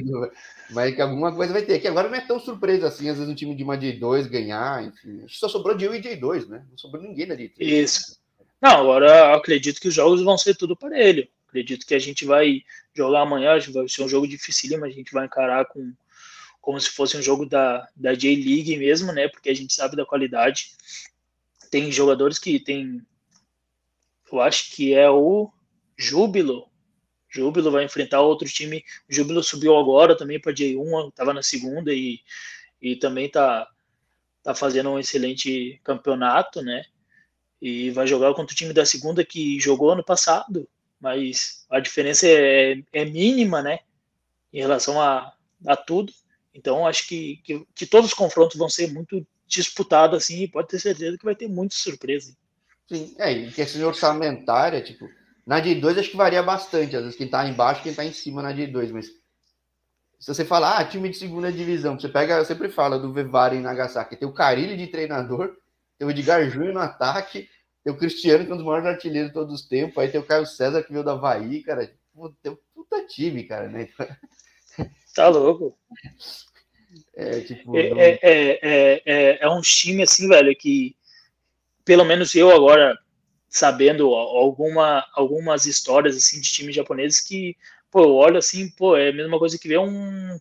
[0.71, 1.79] mas, que alguma coisa vai ter.
[1.79, 4.85] Que agora não é tão surpresa assim, às vezes um time de uma J2 ganhar,
[4.85, 5.25] enfim.
[5.29, 6.67] Só sobrou de 1 e J2, né?
[6.71, 7.53] Não sobrou ninguém na J3.
[7.59, 8.21] Isso.
[8.61, 11.31] Não, agora acredito que os jogos vão ser tudo para ele.
[11.49, 12.63] Acredito que a gente vai
[12.95, 15.93] jogar amanhã, vai ser um jogo difícil, mas a gente vai encarar com
[16.65, 19.29] como se fosse um jogo da, da J-League mesmo, né?
[19.29, 20.71] Porque a gente sabe da qualidade.
[21.71, 23.03] Tem jogadores que tem.
[24.33, 25.53] Eu acho que é o
[25.97, 26.67] Júbilo,
[27.35, 28.85] Júbilo vai enfrentar outro time.
[29.11, 32.21] O Júbilo subiu agora também para J1, estava na segunda e,
[32.81, 33.69] e também está
[34.43, 36.85] tá fazendo um excelente campeonato, né?
[37.61, 40.69] E vai jogar contra o time da segunda que jogou ano passado,
[41.01, 43.81] mas a diferença é, é mínima, né?
[44.53, 45.35] Em relação a,
[45.67, 46.13] a tudo.
[46.55, 50.69] Então, acho que, que, que, todos os confrontos vão ser muito disputados, assim, e pode
[50.69, 52.37] ter certeza que vai ter muita surpresa.
[52.87, 55.09] Sim, é, e questão orçamentária, tipo,
[55.47, 58.43] na D2 acho que varia bastante, às vezes quem tá embaixo, quem tá em cima
[58.43, 59.07] na D2, mas
[60.19, 63.55] se você falar, ah, time de segunda divisão, você pega, eu sempre fala do Vevara
[63.55, 65.55] em Nagasaki, tem o Carilli de treinador,
[65.99, 67.49] tem o Edgar Júnior no ataque,
[67.83, 70.21] tem o Cristiano, que é um dos maiores artilheiros de todos os tempos, aí tem
[70.21, 71.93] o Caio César, que veio da Havaí, cara,
[72.43, 73.89] tem um puta time, cara, né?
[75.15, 75.79] Tá louco.
[77.15, 80.97] É, tipo, é, é, é, é, é um time assim, velho, que
[81.85, 82.99] pelo menos eu agora
[83.55, 87.57] sabendo alguma, algumas histórias assim de times japoneses que,
[87.89, 90.37] pô, eu olho assim, pô, é a mesma coisa que ver um,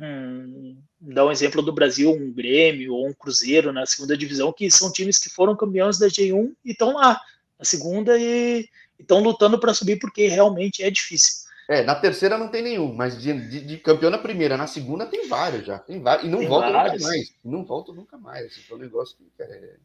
[0.00, 4.68] um dar um exemplo do Brasil, um Grêmio ou um Cruzeiro na segunda divisão, que
[4.68, 7.20] são times que foram campeões da G1 e estão lá
[7.56, 8.68] na segunda e
[8.98, 11.44] estão lutando para subir porque realmente é difícil.
[11.68, 15.06] É, na terceira não tem nenhum, mas de, de, de campeão na primeira, na segunda
[15.06, 18.60] tem vários já, tem vários, e não volta nunca mais, não volta nunca mais, assim,
[18.68, 19.76] é um negócio que é,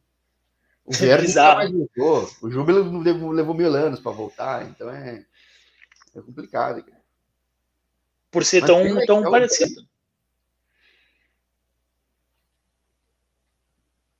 [0.90, 1.24] o Vieira
[1.56, 2.30] mais voltou.
[2.42, 5.24] O Júbilo levou, levou mil anos para voltar, então é,
[6.16, 6.84] é complicado.
[6.84, 7.00] Cara.
[8.32, 9.88] Por ser tão, tão parecido.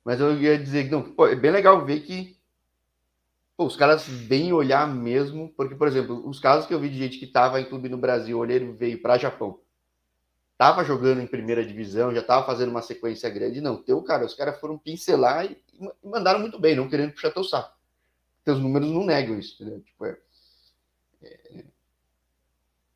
[0.04, 2.36] Mas eu ia dizer que não, pô, é bem legal ver que
[3.56, 6.98] pô, os caras vêm olhar mesmo, porque, por exemplo, os casos que eu vi de
[6.98, 9.58] gente que estava em clube no Brasil, olhei e veio para Japão,
[10.52, 14.34] estava jogando em primeira divisão, já estava fazendo uma sequência grande, não, teu cara, os
[14.34, 15.56] caras foram pincelar e
[16.04, 17.78] mandaram muito bem, não querendo puxar teu saco.
[18.44, 19.80] Teus números não negam isso, entendeu?
[19.80, 20.18] Tipo, é,
[21.22, 21.64] é,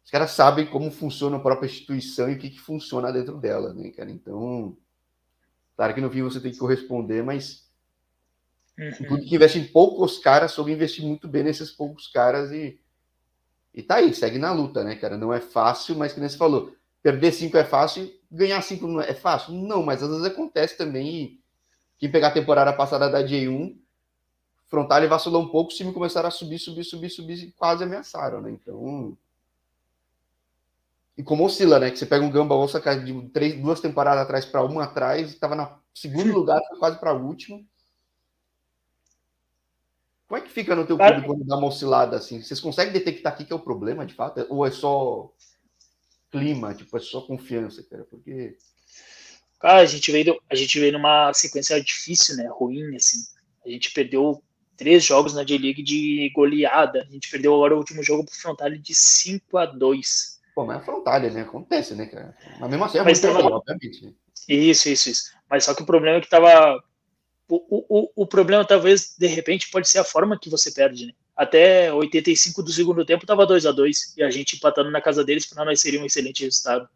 [0.04, 3.72] os caras sabem como funciona a própria instituição e o que, que funciona dentro dela,
[3.72, 4.10] né, cara?
[4.10, 4.76] Então,
[5.76, 7.68] claro que no fim você tem que corresponder, mas
[8.78, 9.08] uhum.
[9.08, 12.78] tudo que investe em poucos caras, soube investir muito bem nesses poucos caras e,
[13.72, 15.16] e tá aí, segue na luta, né, cara?
[15.16, 19.00] Não é fácil, mas que nem você falou, perder cinco é fácil, ganhar cinco não
[19.00, 19.52] é, é fácil?
[19.54, 21.43] Não, mas às vezes acontece também e
[21.98, 23.76] quem pegar a temporada passada da J1
[24.74, 28.40] Frontale vacilou um pouco, os times começaram a subir, subir, subir, subir e quase ameaçaram,
[28.40, 28.50] né?
[28.50, 29.16] Então.
[31.16, 31.92] E como oscila, né?
[31.92, 35.54] Que você pega um Gamba Onça de três, duas temporadas atrás para uma atrás, estava
[35.54, 37.64] na segundo lugar, quase para último.
[40.26, 42.42] Como é que fica no teu clube quando dá uma oscilada assim?
[42.42, 44.44] Vocês conseguem detectar aqui que é o problema, de fato?
[44.48, 45.30] Ou é só
[46.32, 48.04] clima, tipo, é só confiança, cara?
[48.04, 48.58] Porque.
[49.64, 52.46] Cara, a gente veio, a gente veio numa sequência difícil, né?
[52.50, 53.16] Ruim, assim.
[53.64, 54.42] A gente perdeu
[54.76, 57.06] três jogos na J-League de goleada.
[57.08, 60.82] A gente perdeu agora o último jogo pro Frontale de 5 a 2 Pô, mas
[60.82, 61.40] é Frontale, né?
[61.40, 62.36] Acontece, né, cara?
[62.60, 63.54] Mas mesmo assim é mas muito tava...
[63.56, 64.04] obviamente.
[64.04, 64.12] Né?
[64.50, 65.32] Isso, isso, isso.
[65.48, 66.84] Mas só que o problema é que tava.
[67.48, 71.12] O, o, o problema, talvez, de repente, pode ser a forma que você perde, né?
[71.34, 75.24] Até 85 do segundo tempo tava 2 a 2 e a gente empatando na casa
[75.24, 76.86] deles, para nós seria um excelente resultado.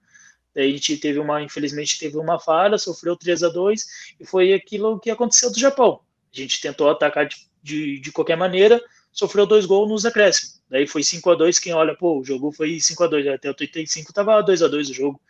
[0.61, 3.87] A gente teve uma, infelizmente, teve uma falha, sofreu 3 a 2
[4.21, 6.01] e foi aquilo que aconteceu do Japão.
[6.33, 8.81] A gente tentou atacar de, de, de qualquer maneira,
[9.13, 10.59] sofreu dois gols nos acréscimos.
[10.69, 13.51] Daí foi 5 a 2 quem olha, pô, o jogo foi 5 a 2 até
[13.51, 15.21] o 35 tava 2 a 2 o jogo.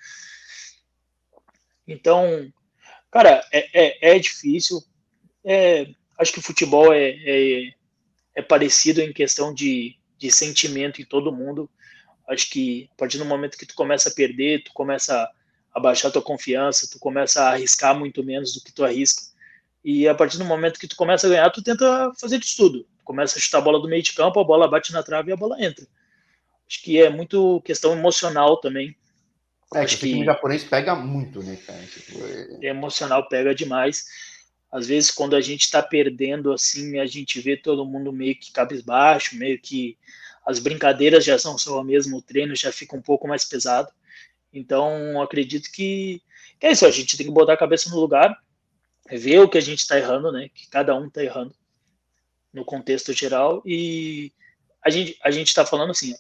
[1.87, 2.53] Então,
[3.11, 4.83] cara, é, é, é difícil.
[5.45, 5.87] É,
[6.19, 7.73] acho que o futebol é, é,
[8.35, 11.71] é, parecido em questão de, de sentimento em todo mundo.
[12.29, 15.29] Acho que a partir do momento que tu começa a perder, tu começa
[15.73, 19.23] a baixar tua confiança, tu começa a arriscar muito menos do que tu arrisca.
[19.85, 22.87] E a partir do momento que tu começa a ganhar, tu tenta fazer de tudo
[23.09, 25.33] começa a chutar a bola do meio de campo, a bola bate na trave e
[25.33, 25.87] a bola entra.
[26.69, 28.95] Acho que é muito questão emocional também.
[29.75, 31.83] É, Acho que o japonês pega muito, né, cara?
[31.87, 32.67] Tipo, é...
[32.67, 34.05] Emocional pega demais.
[34.71, 38.53] Às vezes, quando a gente está perdendo, assim, a gente vê todo mundo meio que
[38.53, 39.97] cabisbaixo, meio que
[40.49, 43.93] as brincadeiras já são só o mesmo, o treino já fica um pouco mais pesado.
[44.51, 46.23] Então, acredito que,
[46.59, 48.35] que é isso, a gente tem que botar a cabeça no lugar,
[49.11, 50.49] ver o que a gente está errando, né?
[50.49, 51.55] Que cada um está errando
[52.51, 54.33] no contexto geral e
[54.83, 56.15] a gente a gente está falando assim,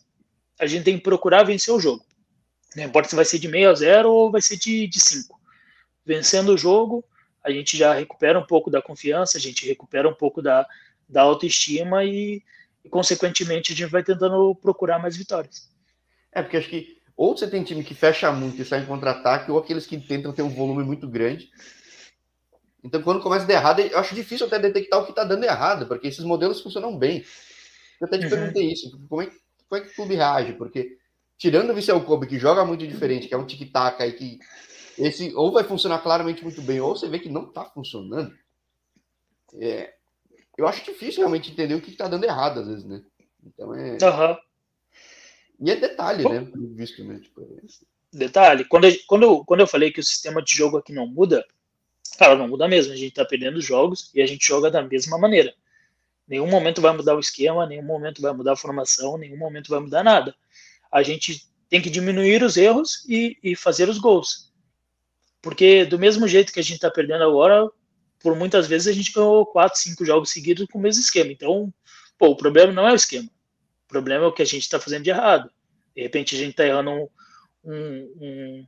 [0.60, 2.04] a gente tem que procurar vencer o jogo.
[2.76, 5.40] Não importa se vai ser de meio a zero ou vai ser de, de cinco.
[6.04, 7.02] Vencendo o jogo,
[7.42, 10.66] a gente já recupera um pouco da confiança, a gente recupera um pouco da,
[11.08, 12.42] da autoestima e,
[12.84, 15.70] e consequentemente, a gente vai tentando procurar mais vitórias.
[16.32, 19.50] É, porque acho que ou você tem time que fecha muito e sai em contra-ataque,
[19.50, 21.50] ou aqueles que tentam ter um volume muito grande
[22.82, 25.44] então, quando começa a dar errado, eu acho difícil até detectar o que está dando
[25.44, 27.24] errado, porque esses modelos funcionam bem.
[28.00, 28.30] Eu até te uhum.
[28.30, 29.26] perguntei isso, como é,
[29.68, 30.52] como é que o clube reage?
[30.52, 30.96] Porque,
[31.36, 34.38] tirando o Vissel Kobe, que joga muito diferente, que é um tic-tac aí, que
[34.96, 38.32] esse ou vai funcionar claramente muito bem, ou você vê que não está funcionando,
[39.60, 39.94] é,
[40.58, 43.02] eu acho difícil realmente entender o que está dando errado, às vezes, né?
[43.46, 43.92] Então é.
[43.92, 44.36] Uhum.
[45.60, 46.46] E é detalhe, né?
[46.74, 47.18] Visto, né?
[47.20, 47.62] Tipo, é...
[48.12, 51.44] Detalhe, quando, quando, quando eu falei que o sistema de jogo aqui não muda,
[52.16, 52.92] Cara, não muda mesmo.
[52.92, 55.54] A gente tá perdendo jogos e a gente joga da mesma maneira.
[56.26, 59.80] Nenhum momento vai mudar o esquema, nenhum momento vai mudar a formação, nenhum momento vai
[59.80, 60.34] mudar nada.
[60.90, 64.52] A gente tem que diminuir os erros e, e fazer os gols.
[65.40, 67.70] Porque do mesmo jeito que a gente tá perdendo agora,
[68.20, 71.30] por muitas vezes a gente ganhou quatro, cinco jogos seguidos com o mesmo esquema.
[71.30, 71.72] Então,
[72.18, 73.28] pô, o problema não é o esquema.
[73.86, 75.50] O problema é o que a gente está fazendo de errado.
[75.94, 77.08] De repente a gente está errando um,
[77.64, 78.66] um, um,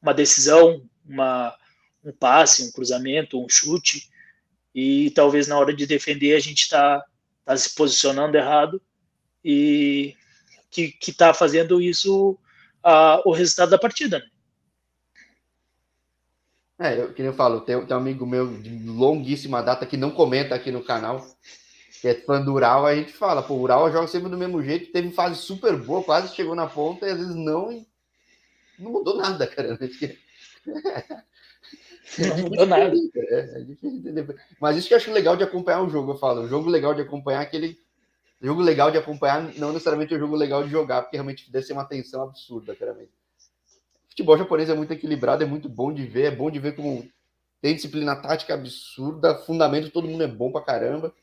[0.00, 1.56] uma decisão, uma,
[2.04, 4.08] um passe, um cruzamento, um chute,
[4.74, 7.04] e talvez na hora de defender a gente está
[7.44, 8.80] tá se posicionando errado
[9.44, 10.16] e
[10.70, 12.38] que está fazendo isso
[12.82, 14.18] a, o resultado da partida.
[14.18, 14.24] Né?
[16.82, 20.10] É, eu, que eu falo, tem, tem um amigo meu de longuíssima data que não
[20.10, 21.24] comenta aqui no canal,
[22.00, 24.60] que é fã do Ural, a gente fala, pô, o Ural joga sempre do mesmo
[24.60, 27.86] jeito, teve fase super boa, quase chegou na ponta, e às vezes não,
[28.76, 29.78] não mudou nada, cara.
[32.18, 32.92] Não mudou nada.
[33.16, 34.36] É, é difícil entender.
[34.60, 36.42] Mas isso que eu acho legal de acompanhar o jogo, eu falo.
[36.42, 37.78] O jogo legal de acompanhar é aquele.
[38.40, 41.74] Jogo legal de acompanhar, não necessariamente o jogo legal de jogar, porque realmente deve ser
[41.74, 43.21] uma tensão absurda, claramente.
[44.12, 47.10] Futebol japonês é muito equilibrado, é muito bom de ver, é bom de ver como
[47.62, 51.14] tem disciplina tática absurda, fundamento, todo mundo é bom pra caramba.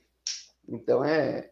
[0.68, 1.52] Então é.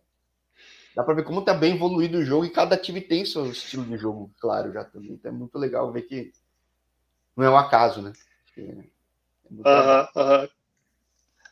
[0.96, 3.86] Dá pra ver como tá bem evoluído o jogo e cada time tem seu estilo
[3.86, 5.12] de jogo, claro, já também.
[5.12, 6.34] Então é muito legal ver que
[7.36, 8.14] não é um acaso, né?
[9.64, 10.50] Aham, aham.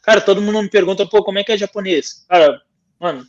[0.02, 2.26] Cara, todo mundo me pergunta, pô, como é que é japonês?
[2.28, 2.60] Cara,
[3.00, 3.24] mano,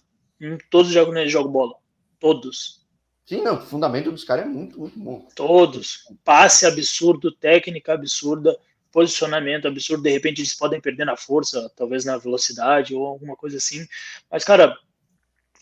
[0.71, 1.75] todos os japoneses jogam bola.
[2.19, 2.86] Todos.
[3.27, 5.29] Sim, não, o fundamento dos caras é muito, muito bom.
[5.35, 6.07] Todos.
[6.25, 8.57] Passe absurdo, técnica absurda,
[8.93, 10.05] posicionamento absurdo.
[10.05, 13.85] De repente eles podem perder na força, talvez na velocidade ou alguma coisa assim.
[14.31, 14.79] Mas, cara,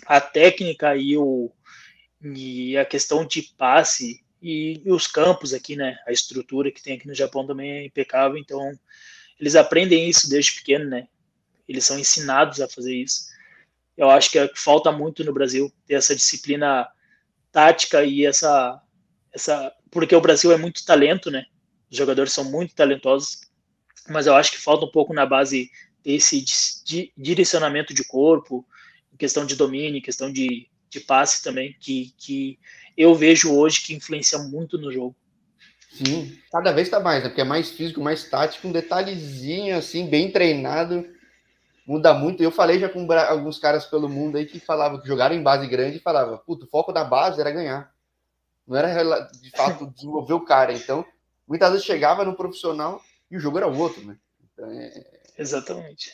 [0.07, 1.51] a técnica e, o,
[2.23, 5.97] e a questão de passe e, e, os campos aqui, né?
[6.07, 8.79] A estrutura que tem aqui no Japão também é impecável, então
[9.41, 11.09] eles aprendem isso desde pequeno, né?
[11.67, 13.33] Eles são ensinados a fazer isso.
[13.97, 16.87] Eu acho que, é, que falta muito no Brasil ter essa disciplina
[17.55, 18.83] tática e essa,
[19.33, 19.73] essa.
[19.91, 21.47] Porque o Brasil é muito talento, né?
[21.89, 23.43] Os jogadores são muito talentosos,
[24.09, 25.71] mas eu acho que falta um pouco na base
[26.05, 26.45] esse
[27.17, 28.67] direcionamento de corpo,
[29.17, 32.59] questão de domínio, questão de, de passe também, que, que
[32.97, 35.15] eu vejo hoje que influencia muito no jogo.
[35.93, 37.29] Sim, cada vez está mais, né?
[37.29, 41.07] Porque é mais físico, mais tático, um detalhezinho assim, bem treinado,
[41.87, 42.43] muda muito.
[42.43, 45.67] Eu falei já com alguns caras pelo mundo aí que falavam que jogaram em base
[45.67, 47.93] grande e falavam, puto, o foco da base era ganhar.
[48.67, 50.73] Não era de fato desenvolver o cara.
[50.73, 51.05] Então,
[51.47, 54.17] muitas vezes chegava no profissional e o jogo era o outro, né?
[54.53, 55.05] Então, é...
[55.39, 56.13] Exatamente.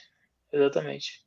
[0.52, 1.24] Exatamente.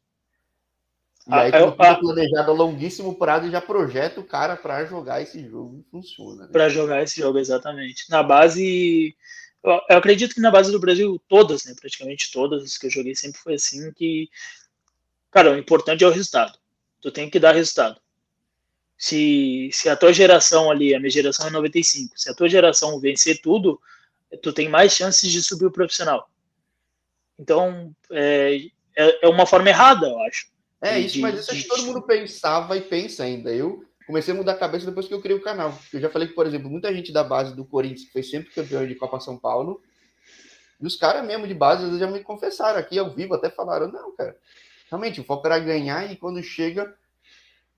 [1.26, 5.48] E aí, quando ah, planejado a longuíssimo prazo, já projeta o cara para jogar esse
[5.48, 6.44] jogo e funciona.
[6.44, 6.50] Né?
[6.52, 8.10] Para jogar esse jogo, exatamente.
[8.10, 9.16] Na base,
[9.64, 11.74] eu acredito que na base do Brasil, todas, né?
[11.80, 14.30] Praticamente todas que eu joguei sempre foi assim que,
[15.32, 16.58] cara, o importante é o resultado.
[17.02, 18.00] Tu tem que dar resultado.
[18.98, 23.00] Se, se a tua geração ali, a minha geração é 95, se a tua geração
[23.00, 23.80] vencer tudo,
[24.42, 26.30] tu tem mais chances de subir o profissional.
[27.40, 30.54] Então, é, é, é uma forma errada, eu acho
[30.84, 33.56] é isso, mas isso que todo mundo pensava e pensa ainda.
[33.56, 35.78] Eu comecei a mudar a cabeça depois que eu criei o canal.
[35.92, 38.54] Eu já falei que, por exemplo, muita gente da base do Corinthians, que foi sempre
[38.54, 39.82] campeão de Copa São Paulo,
[40.80, 43.92] e os caras mesmo de base, eles já me confessaram aqui ao vivo, até falaram,
[43.92, 44.38] não, cara,
[44.90, 46.94] realmente, o foco era ganhar e quando chega,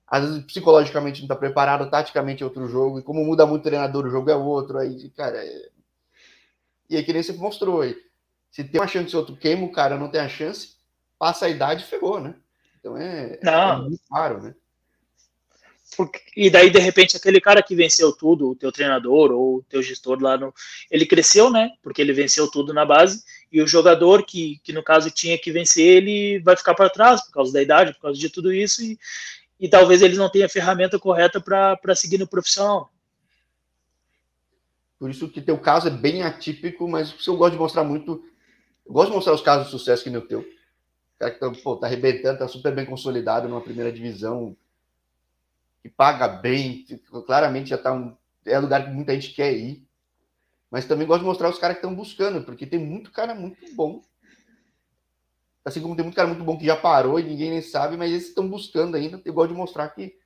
[0.07, 3.63] às vezes psicologicamente não tá preparado, taticamente é outro jogo, e como muda muito o
[3.65, 5.69] treinador, o jogo é outro, aí, cara, é...
[6.89, 7.95] e aí que nem você mostrou aí,
[8.49, 10.76] se tem uma chance, outro queima, o cara não tem a chance,
[11.19, 12.36] passa a idade, ferrou, né?
[12.80, 13.86] Então é, Não.
[13.86, 14.55] é muito né?
[15.95, 19.63] Porque, e daí, de repente, aquele cara que venceu tudo, o teu treinador ou o
[19.63, 20.53] teu gestor lá no.
[20.89, 21.71] Ele cresceu, né?
[21.81, 25.51] Porque ele venceu tudo na base, e o jogador que, que no caso tinha que
[25.51, 28.83] vencer, ele vai ficar para trás por causa da idade, por causa de tudo isso,
[28.83, 28.97] e,
[29.59, 32.91] e talvez ele não tenha a ferramenta correta para seguir no profissional.
[34.99, 38.23] Por isso que teu caso é bem atípico, mas eu gosto de mostrar muito.
[38.86, 40.45] Eu gosto de mostrar os casos de sucesso que nem o teu
[41.17, 44.55] cara que tá, pô, tá arrebentando, tá super bem consolidado numa primeira divisão,
[45.86, 46.83] que paga bem,
[47.27, 49.88] claramente já tá um, é lugar que muita gente quer ir.
[50.71, 53.71] Mas também gosto de mostrar os caras que estão buscando, porque tem muito cara muito
[53.75, 54.01] bom.
[55.63, 58.11] Assim como tem muito cara muito bom que já parou e ninguém nem sabe, mas
[58.11, 59.21] esses estão buscando ainda.
[59.23, 60.17] Eu gosto de mostrar que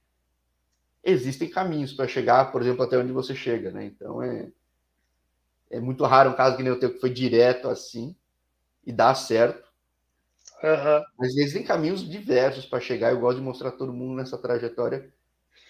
[1.03, 3.83] existem caminhos para chegar, por exemplo, até onde você chega, né?
[3.83, 4.47] Então é,
[5.69, 8.15] é muito raro um caso que nem o teu que foi direto assim
[8.85, 9.67] e dá certo.
[10.63, 11.03] Uhum.
[11.17, 13.11] Mas existem caminhos diversos para chegar.
[13.11, 15.18] Eu gosto de mostrar todo mundo nessa trajetória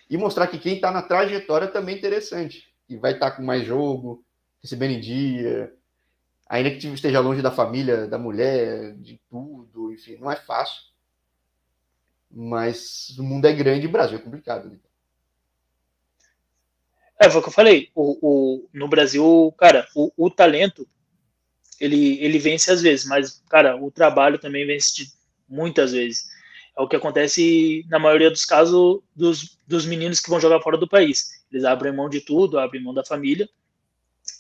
[0.10, 2.68] e mostrar que quem está na trajetória também é interessante.
[2.88, 4.24] E vai estar tá com mais jogo,
[4.62, 5.74] recebendo em dia,
[6.48, 10.82] ainda que esteja longe da família, da mulher, de tudo, enfim, não é fácil.
[12.32, 14.70] Mas o mundo é grande e o Brasil é complicado.
[14.70, 14.78] Né?
[17.20, 17.90] É, foi o que eu falei.
[17.94, 20.88] O, o, no Brasil, cara, o, o talento
[21.80, 25.12] ele, ele vence às vezes, mas, cara, o trabalho também vence de,
[25.48, 26.30] muitas vezes.
[26.80, 30.78] É o que acontece na maioria dos casos dos, dos meninos que vão jogar fora
[30.78, 31.44] do país.
[31.52, 33.50] Eles abrem mão de tudo, abrem mão da família,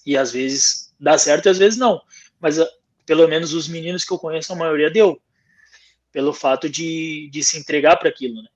[0.05, 2.01] e às vezes dá certo e às vezes não.
[2.39, 2.69] Mas ah,
[3.05, 5.21] pelo menos os meninos que eu conheço, a maioria deu.
[6.13, 8.47] Pelo fato de, de se entregar para aquilo, né?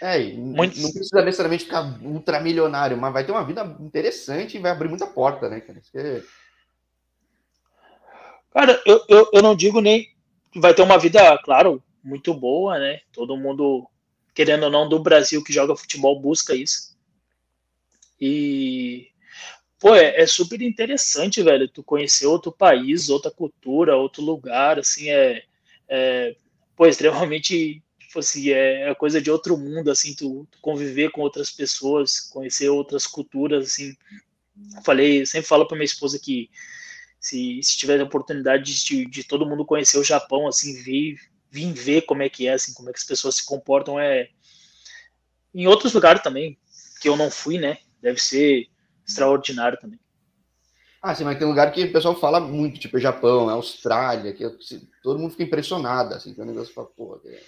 [0.00, 0.80] É, Muito...
[0.80, 5.06] não precisa necessariamente ficar ultramilionário, mas vai ter uma vida interessante e vai abrir muita
[5.06, 5.80] porta, né, cara?
[5.94, 6.22] É
[8.52, 10.12] Cara, eu, eu, eu não digo nem
[10.56, 13.00] vai ter uma vida, claro, muito boa, né?
[13.12, 13.88] Todo mundo,
[14.34, 16.94] querendo ou não, do Brasil que joga futebol busca isso.
[18.20, 19.08] E,
[19.78, 25.10] pô, é, é super interessante, velho, tu conhecer outro país, outra cultura, outro lugar, assim,
[25.10, 25.42] é,
[25.88, 26.36] é
[26.76, 31.22] pô, extremamente, tipo assim, é, é coisa de outro mundo, assim, tu, tu conviver com
[31.22, 33.96] outras pessoas, conhecer outras culturas, assim.
[34.84, 36.48] Falei, sempre falo para minha esposa que
[37.18, 41.18] se, se tiver a oportunidade de, de, todo mundo conhecer o Japão, assim, vir,
[41.54, 44.28] vir ver como é que é, assim, como é que as pessoas se comportam, é
[45.54, 46.58] em outros lugares também,
[47.00, 48.66] que eu não fui, né, deve ser
[49.06, 50.00] extraordinário também.
[51.00, 54.44] Ah, sim, mas tem lugar que o pessoal fala muito, tipo Japão, Austrália, que
[55.02, 57.40] todo mundo fica impressionado, assim, que um negócio fala, pô, é...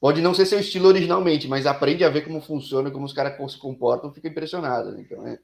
[0.00, 3.52] pode não ser seu estilo originalmente, mas aprende a ver como funciona, como os caras
[3.52, 5.02] se comportam, fica impressionado, né?
[5.02, 5.38] então é...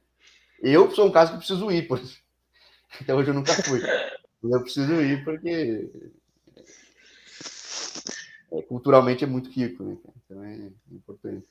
[0.60, 2.00] Eu sou um caso que preciso ir, por.
[3.00, 3.80] Até hoje eu nunca fui.
[4.42, 5.88] Eu preciso ir porque
[8.68, 9.96] culturalmente é muito rico, né?
[10.24, 11.46] Então é importante.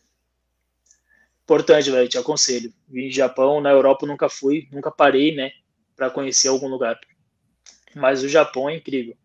[1.43, 2.73] Importante, velho, te aconselho.
[2.89, 5.51] Vim Japão, na Europa eu nunca fui, nunca parei, né,
[5.95, 6.99] para conhecer algum lugar.
[7.95, 9.15] Mas o Japão é incrível.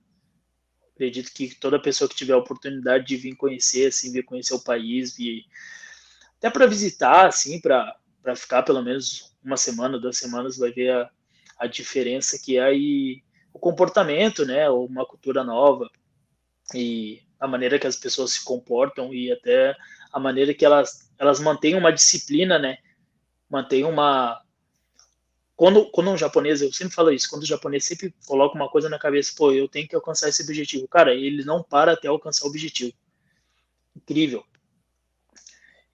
[0.94, 4.62] Acredito que toda pessoa que tiver a oportunidade de vir conhecer, assim, vir conhecer o
[4.62, 5.44] país, vir
[6.38, 7.96] até para visitar, assim, para
[8.36, 11.10] ficar pelo menos uma semana, duas semanas, vai ver a,
[11.58, 15.90] a diferença que é aí o comportamento, né, uma cultura nova
[16.74, 19.76] e a maneira que as pessoas se comportam e até
[20.12, 22.78] a maneira que elas elas mantêm uma disciplina, né,
[23.51, 24.40] mantêm uma
[25.57, 28.88] quando, quando um japonês, eu sempre falo isso, quando o japonês sempre coloca uma coisa
[28.88, 30.88] na cabeça, pô, eu tenho que alcançar esse objetivo.
[30.88, 32.93] Cara, ele não para até alcançar o objetivo.
[33.95, 34.45] Incrível.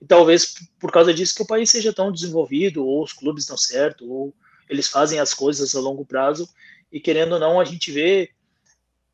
[0.01, 3.59] E talvez por causa disso que o país seja tão desenvolvido, ou os clubes dão
[3.59, 4.35] certo, ou
[4.71, 6.49] eles fazem as coisas a longo prazo,
[6.91, 8.31] e querendo ou não, a gente vê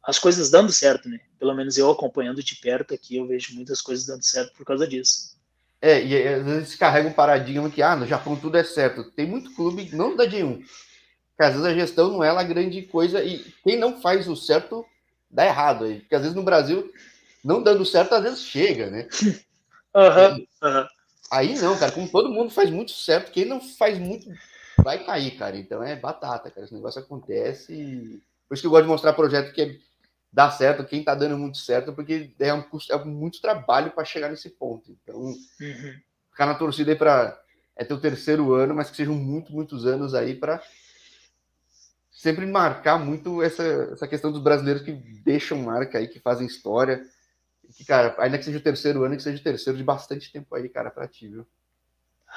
[0.05, 1.18] as coisas dando certo, né?
[1.45, 4.88] Pelo menos eu acompanhando de perto aqui, eu vejo muitas coisas dando certo por causa
[4.88, 5.36] disso.
[5.78, 9.11] É, e às vezes se carrega um paradigma que, ah, no Japão tudo é certo.
[9.11, 10.64] Tem muito clube, não da D1,
[11.36, 14.34] que às vezes a gestão não é lá grande coisa e quem não faz o
[14.34, 14.86] certo
[15.30, 16.01] dá errado aí.
[16.01, 16.90] Porque às vezes no Brasil,
[17.45, 19.07] não dando certo, às vezes chega, né?
[19.97, 20.86] Uhum, uhum.
[21.30, 24.28] Aí não, cara, como todo mundo faz muito certo, quem não faz muito
[24.82, 25.57] vai cair, cara.
[25.57, 26.64] Então é batata, cara.
[26.64, 27.72] Esse negócio acontece.
[27.72, 28.20] E...
[28.49, 29.76] Por isso que eu gosto de mostrar projeto que é
[30.35, 34.28] dá certo, quem está dando muito certo, porque é, um, é muito trabalho para chegar
[34.28, 34.91] nesse ponto.
[34.91, 35.95] Então, uhum.
[36.30, 37.41] ficar na torcida aí para.
[37.76, 40.62] É teu terceiro ano, mas que sejam muito, muitos anos aí para
[42.12, 47.05] sempre marcar muito essa, essa questão dos brasileiros que deixam marca aí, que fazem história.
[47.76, 50.55] Que, cara, ainda que seja o terceiro ano, que seja o terceiro de bastante tempo
[50.55, 51.45] aí, cara, para ti, viu?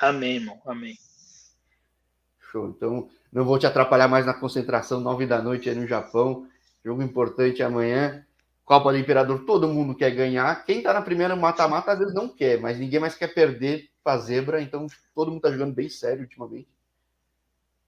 [0.02, 0.60] Amém, irmão.
[0.66, 0.98] Amém.
[2.52, 2.68] Show.
[2.70, 6.48] Então, não vou te atrapalhar mais na concentração, nove da noite aí no Japão.
[6.88, 8.25] Jogo importante amanhã.
[8.63, 10.63] Copa do Imperador, todo mundo quer ganhar.
[10.65, 14.17] Quem tá na primeira mata-mata às vezes não quer, mas ninguém mais quer perder pra
[14.17, 16.69] zebra, então todo mundo tá jogando bem sério ultimamente.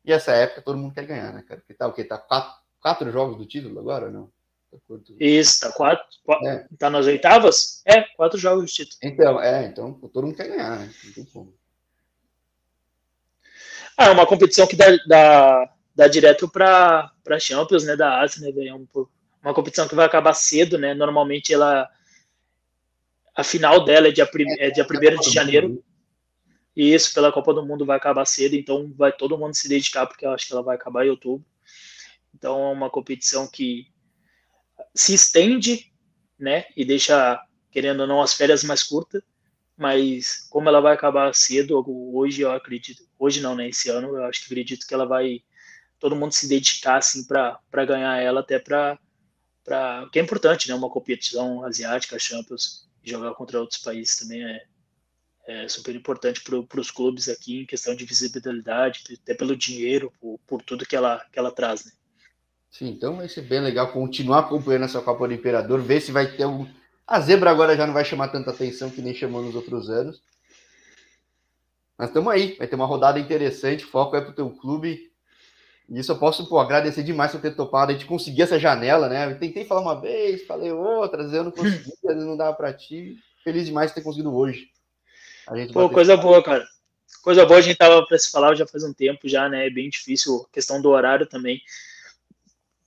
[0.03, 1.61] E essa época todo mundo quer ganhar, né, cara?
[1.61, 2.03] Porque tá o quê?
[2.03, 4.29] Tá quatro, quatro jogos do título agora, não?
[4.69, 4.77] Tá
[5.17, 6.05] Isso, tá quatro.
[6.21, 6.67] quatro é.
[6.77, 7.81] Tá nas oitavas?
[7.85, 8.99] É, quatro jogos de título.
[9.01, 10.93] Então, é, então todo mundo quer ganhar, né?
[11.05, 11.53] Não tem como.
[13.95, 18.49] Ah, é uma competição que dá, dá, dá direto para a Champions, né, da Ásia,
[18.49, 18.87] né, um,
[19.43, 21.89] uma competição que vai acabar cedo, né, normalmente ela,
[23.35, 24.29] a final dela é dia,
[24.59, 25.83] é dia 1 de janeiro,
[26.73, 30.07] e isso pela Copa do Mundo vai acabar cedo, então vai todo mundo se dedicar,
[30.07, 31.45] porque eu acho que ela vai acabar em outubro,
[32.33, 33.87] então é uma competição que
[34.95, 35.91] se estende,
[36.39, 39.21] né, e deixa, querendo ou não, as férias mais curtas,
[39.75, 41.83] mas como ela vai acabar cedo,
[42.15, 45.43] hoje eu acredito, hoje não, né, esse ano, eu acho que acredito que ela vai
[45.99, 48.97] todo mundo se dedicar assim para ganhar ela até para
[49.63, 50.73] para que é importante, né?
[50.73, 54.63] Uma competição asiática, Champions, jogar contra outros países também é,
[55.45, 60.39] é super importante para os clubes aqui em questão de visibilidade, até pelo dinheiro, por,
[60.47, 61.91] por, tudo que ela que ela traz, né?
[62.71, 66.35] Sim, então vai ser bem legal continuar acompanhando essa Copa do Imperador, ver se vai
[66.35, 66.67] ter algum.
[67.05, 70.21] A zebra agora já não vai chamar tanta atenção que nem chamou nos outros anos.
[71.97, 75.08] Mas estamos aí, vai ter uma rodada interessante, foco é para o teu clube
[75.89, 77.91] e isso eu posso pô, agradecer demais por ter topado.
[77.91, 79.31] A gente conseguir essa janela, né?
[79.31, 83.17] Eu tentei falar uma vez, falei outra, eu não consegui, não dava para ti.
[83.43, 84.69] Feliz demais de ter conseguido hoje.
[85.73, 86.67] pô, coisa boa, cara.
[87.23, 89.65] Coisa boa, a gente tava para se falar já faz um tempo já, né?
[89.65, 91.59] É bem difícil, questão do horário também.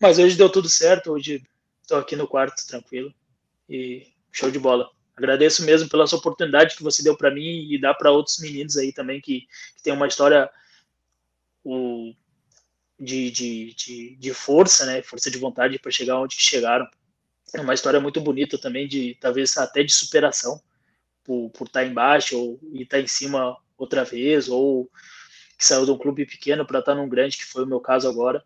[0.01, 1.43] Mas hoje deu tudo certo, hoje
[1.83, 3.13] estou aqui no quarto tranquilo.
[3.69, 4.89] E show de bola.
[5.17, 8.77] Agradeço mesmo pela sua oportunidade que você deu para mim e dá para outros meninos
[8.77, 9.41] aí também que,
[9.77, 10.49] que tem uma história
[11.65, 12.13] o,
[13.03, 15.03] de, de, de, de força, né?
[15.03, 16.87] Força de vontade para chegar onde chegaram.
[17.53, 20.63] É uma história muito bonita também, de talvez até de superação,
[21.25, 24.89] por, por estar tá embaixo ou, e estar tá em cima outra vez, ou
[25.59, 27.81] que saiu de um clube pequeno para estar tá num grande, que foi o meu
[27.81, 28.45] caso agora.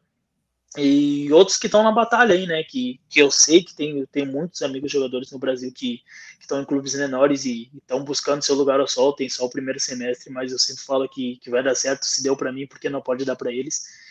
[0.78, 2.62] E outros que estão na batalha aí, né?
[2.64, 6.02] Que, que eu sei que tem, tem muitos amigos jogadores no Brasil que
[6.40, 9.14] estão em clubes menores e estão buscando seu lugar ao sol.
[9.14, 12.04] Tem só o primeiro semestre, mas eu sempre falo que, que vai dar certo.
[12.04, 14.05] Se deu para mim, porque não pode dar para eles.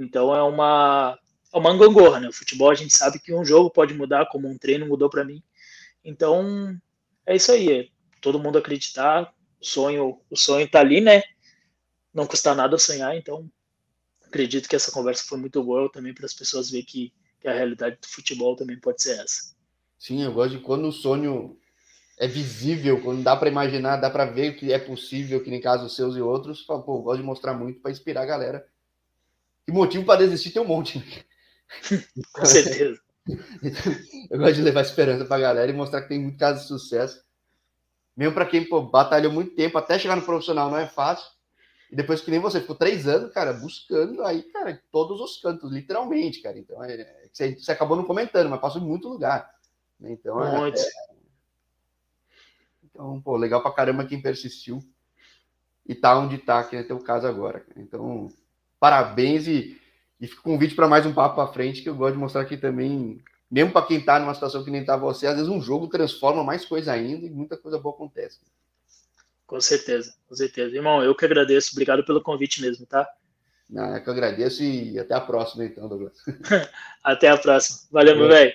[0.00, 1.18] Então é uma,
[1.52, 2.28] é uma gangorra, né?
[2.28, 5.24] O futebol a gente sabe que um jogo pode mudar, como um treino mudou para
[5.24, 5.42] mim.
[6.02, 6.74] Então
[7.26, 7.88] é isso aí, é
[8.20, 11.22] todo mundo acreditar, o sonho, o sonho tá ali, né?
[12.14, 13.48] Não custa nada sonhar, então
[14.26, 17.52] acredito que essa conversa foi muito boa também para as pessoas verem que, que a
[17.52, 19.54] realidade do futebol também pode ser essa.
[19.98, 21.58] Sim, eu gosto de quando o sonho
[22.18, 25.90] é visível, quando dá para imaginar, dá para ver que é possível, que nem caso
[25.90, 28.66] seus e outros, pô, eu gosto de mostrar muito para inspirar a galera
[29.70, 30.98] e motivo para desistir tem um monte.
[30.98, 31.04] Né?
[32.34, 33.00] Com certeza.
[34.28, 36.66] eu gosto de levar esperança para a galera e mostrar que tem muito caso de
[36.66, 37.24] sucesso.
[38.16, 41.24] Mesmo para quem pô, batalhou muito tempo até chegar no profissional, não é fácil.
[41.88, 45.40] E depois que nem você ficou três anos, cara, buscando aí, cara, em todos os
[45.40, 46.58] cantos, literalmente, cara.
[46.58, 49.48] Então, é, é você, você acabou não comentando, mas passou em muito lugar.
[50.00, 50.74] Então, é, é,
[52.84, 54.82] então, pô, legal pra caramba quem persistiu
[55.86, 57.64] e tá onde tá, que é teu caso agora.
[57.76, 58.28] Então,
[58.80, 59.78] parabéns e,
[60.20, 62.56] e fica convite para mais um papo para frente que eu gosto de mostrar aqui
[62.56, 65.86] também, mesmo para quem tá numa situação que nem tá você, às vezes um jogo
[65.86, 68.40] transforma mais coisa ainda e muita coisa boa acontece.
[69.46, 70.74] Com certeza, com certeza.
[70.74, 71.70] Irmão, eu que agradeço.
[71.72, 73.06] Obrigado pelo convite mesmo, tá?
[73.68, 76.16] Não, é que eu agradeço e até a próxima, então, Douglas.
[77.02, 77.80] até a próxima.
[77.90, 78.54] Valeu, meu velho.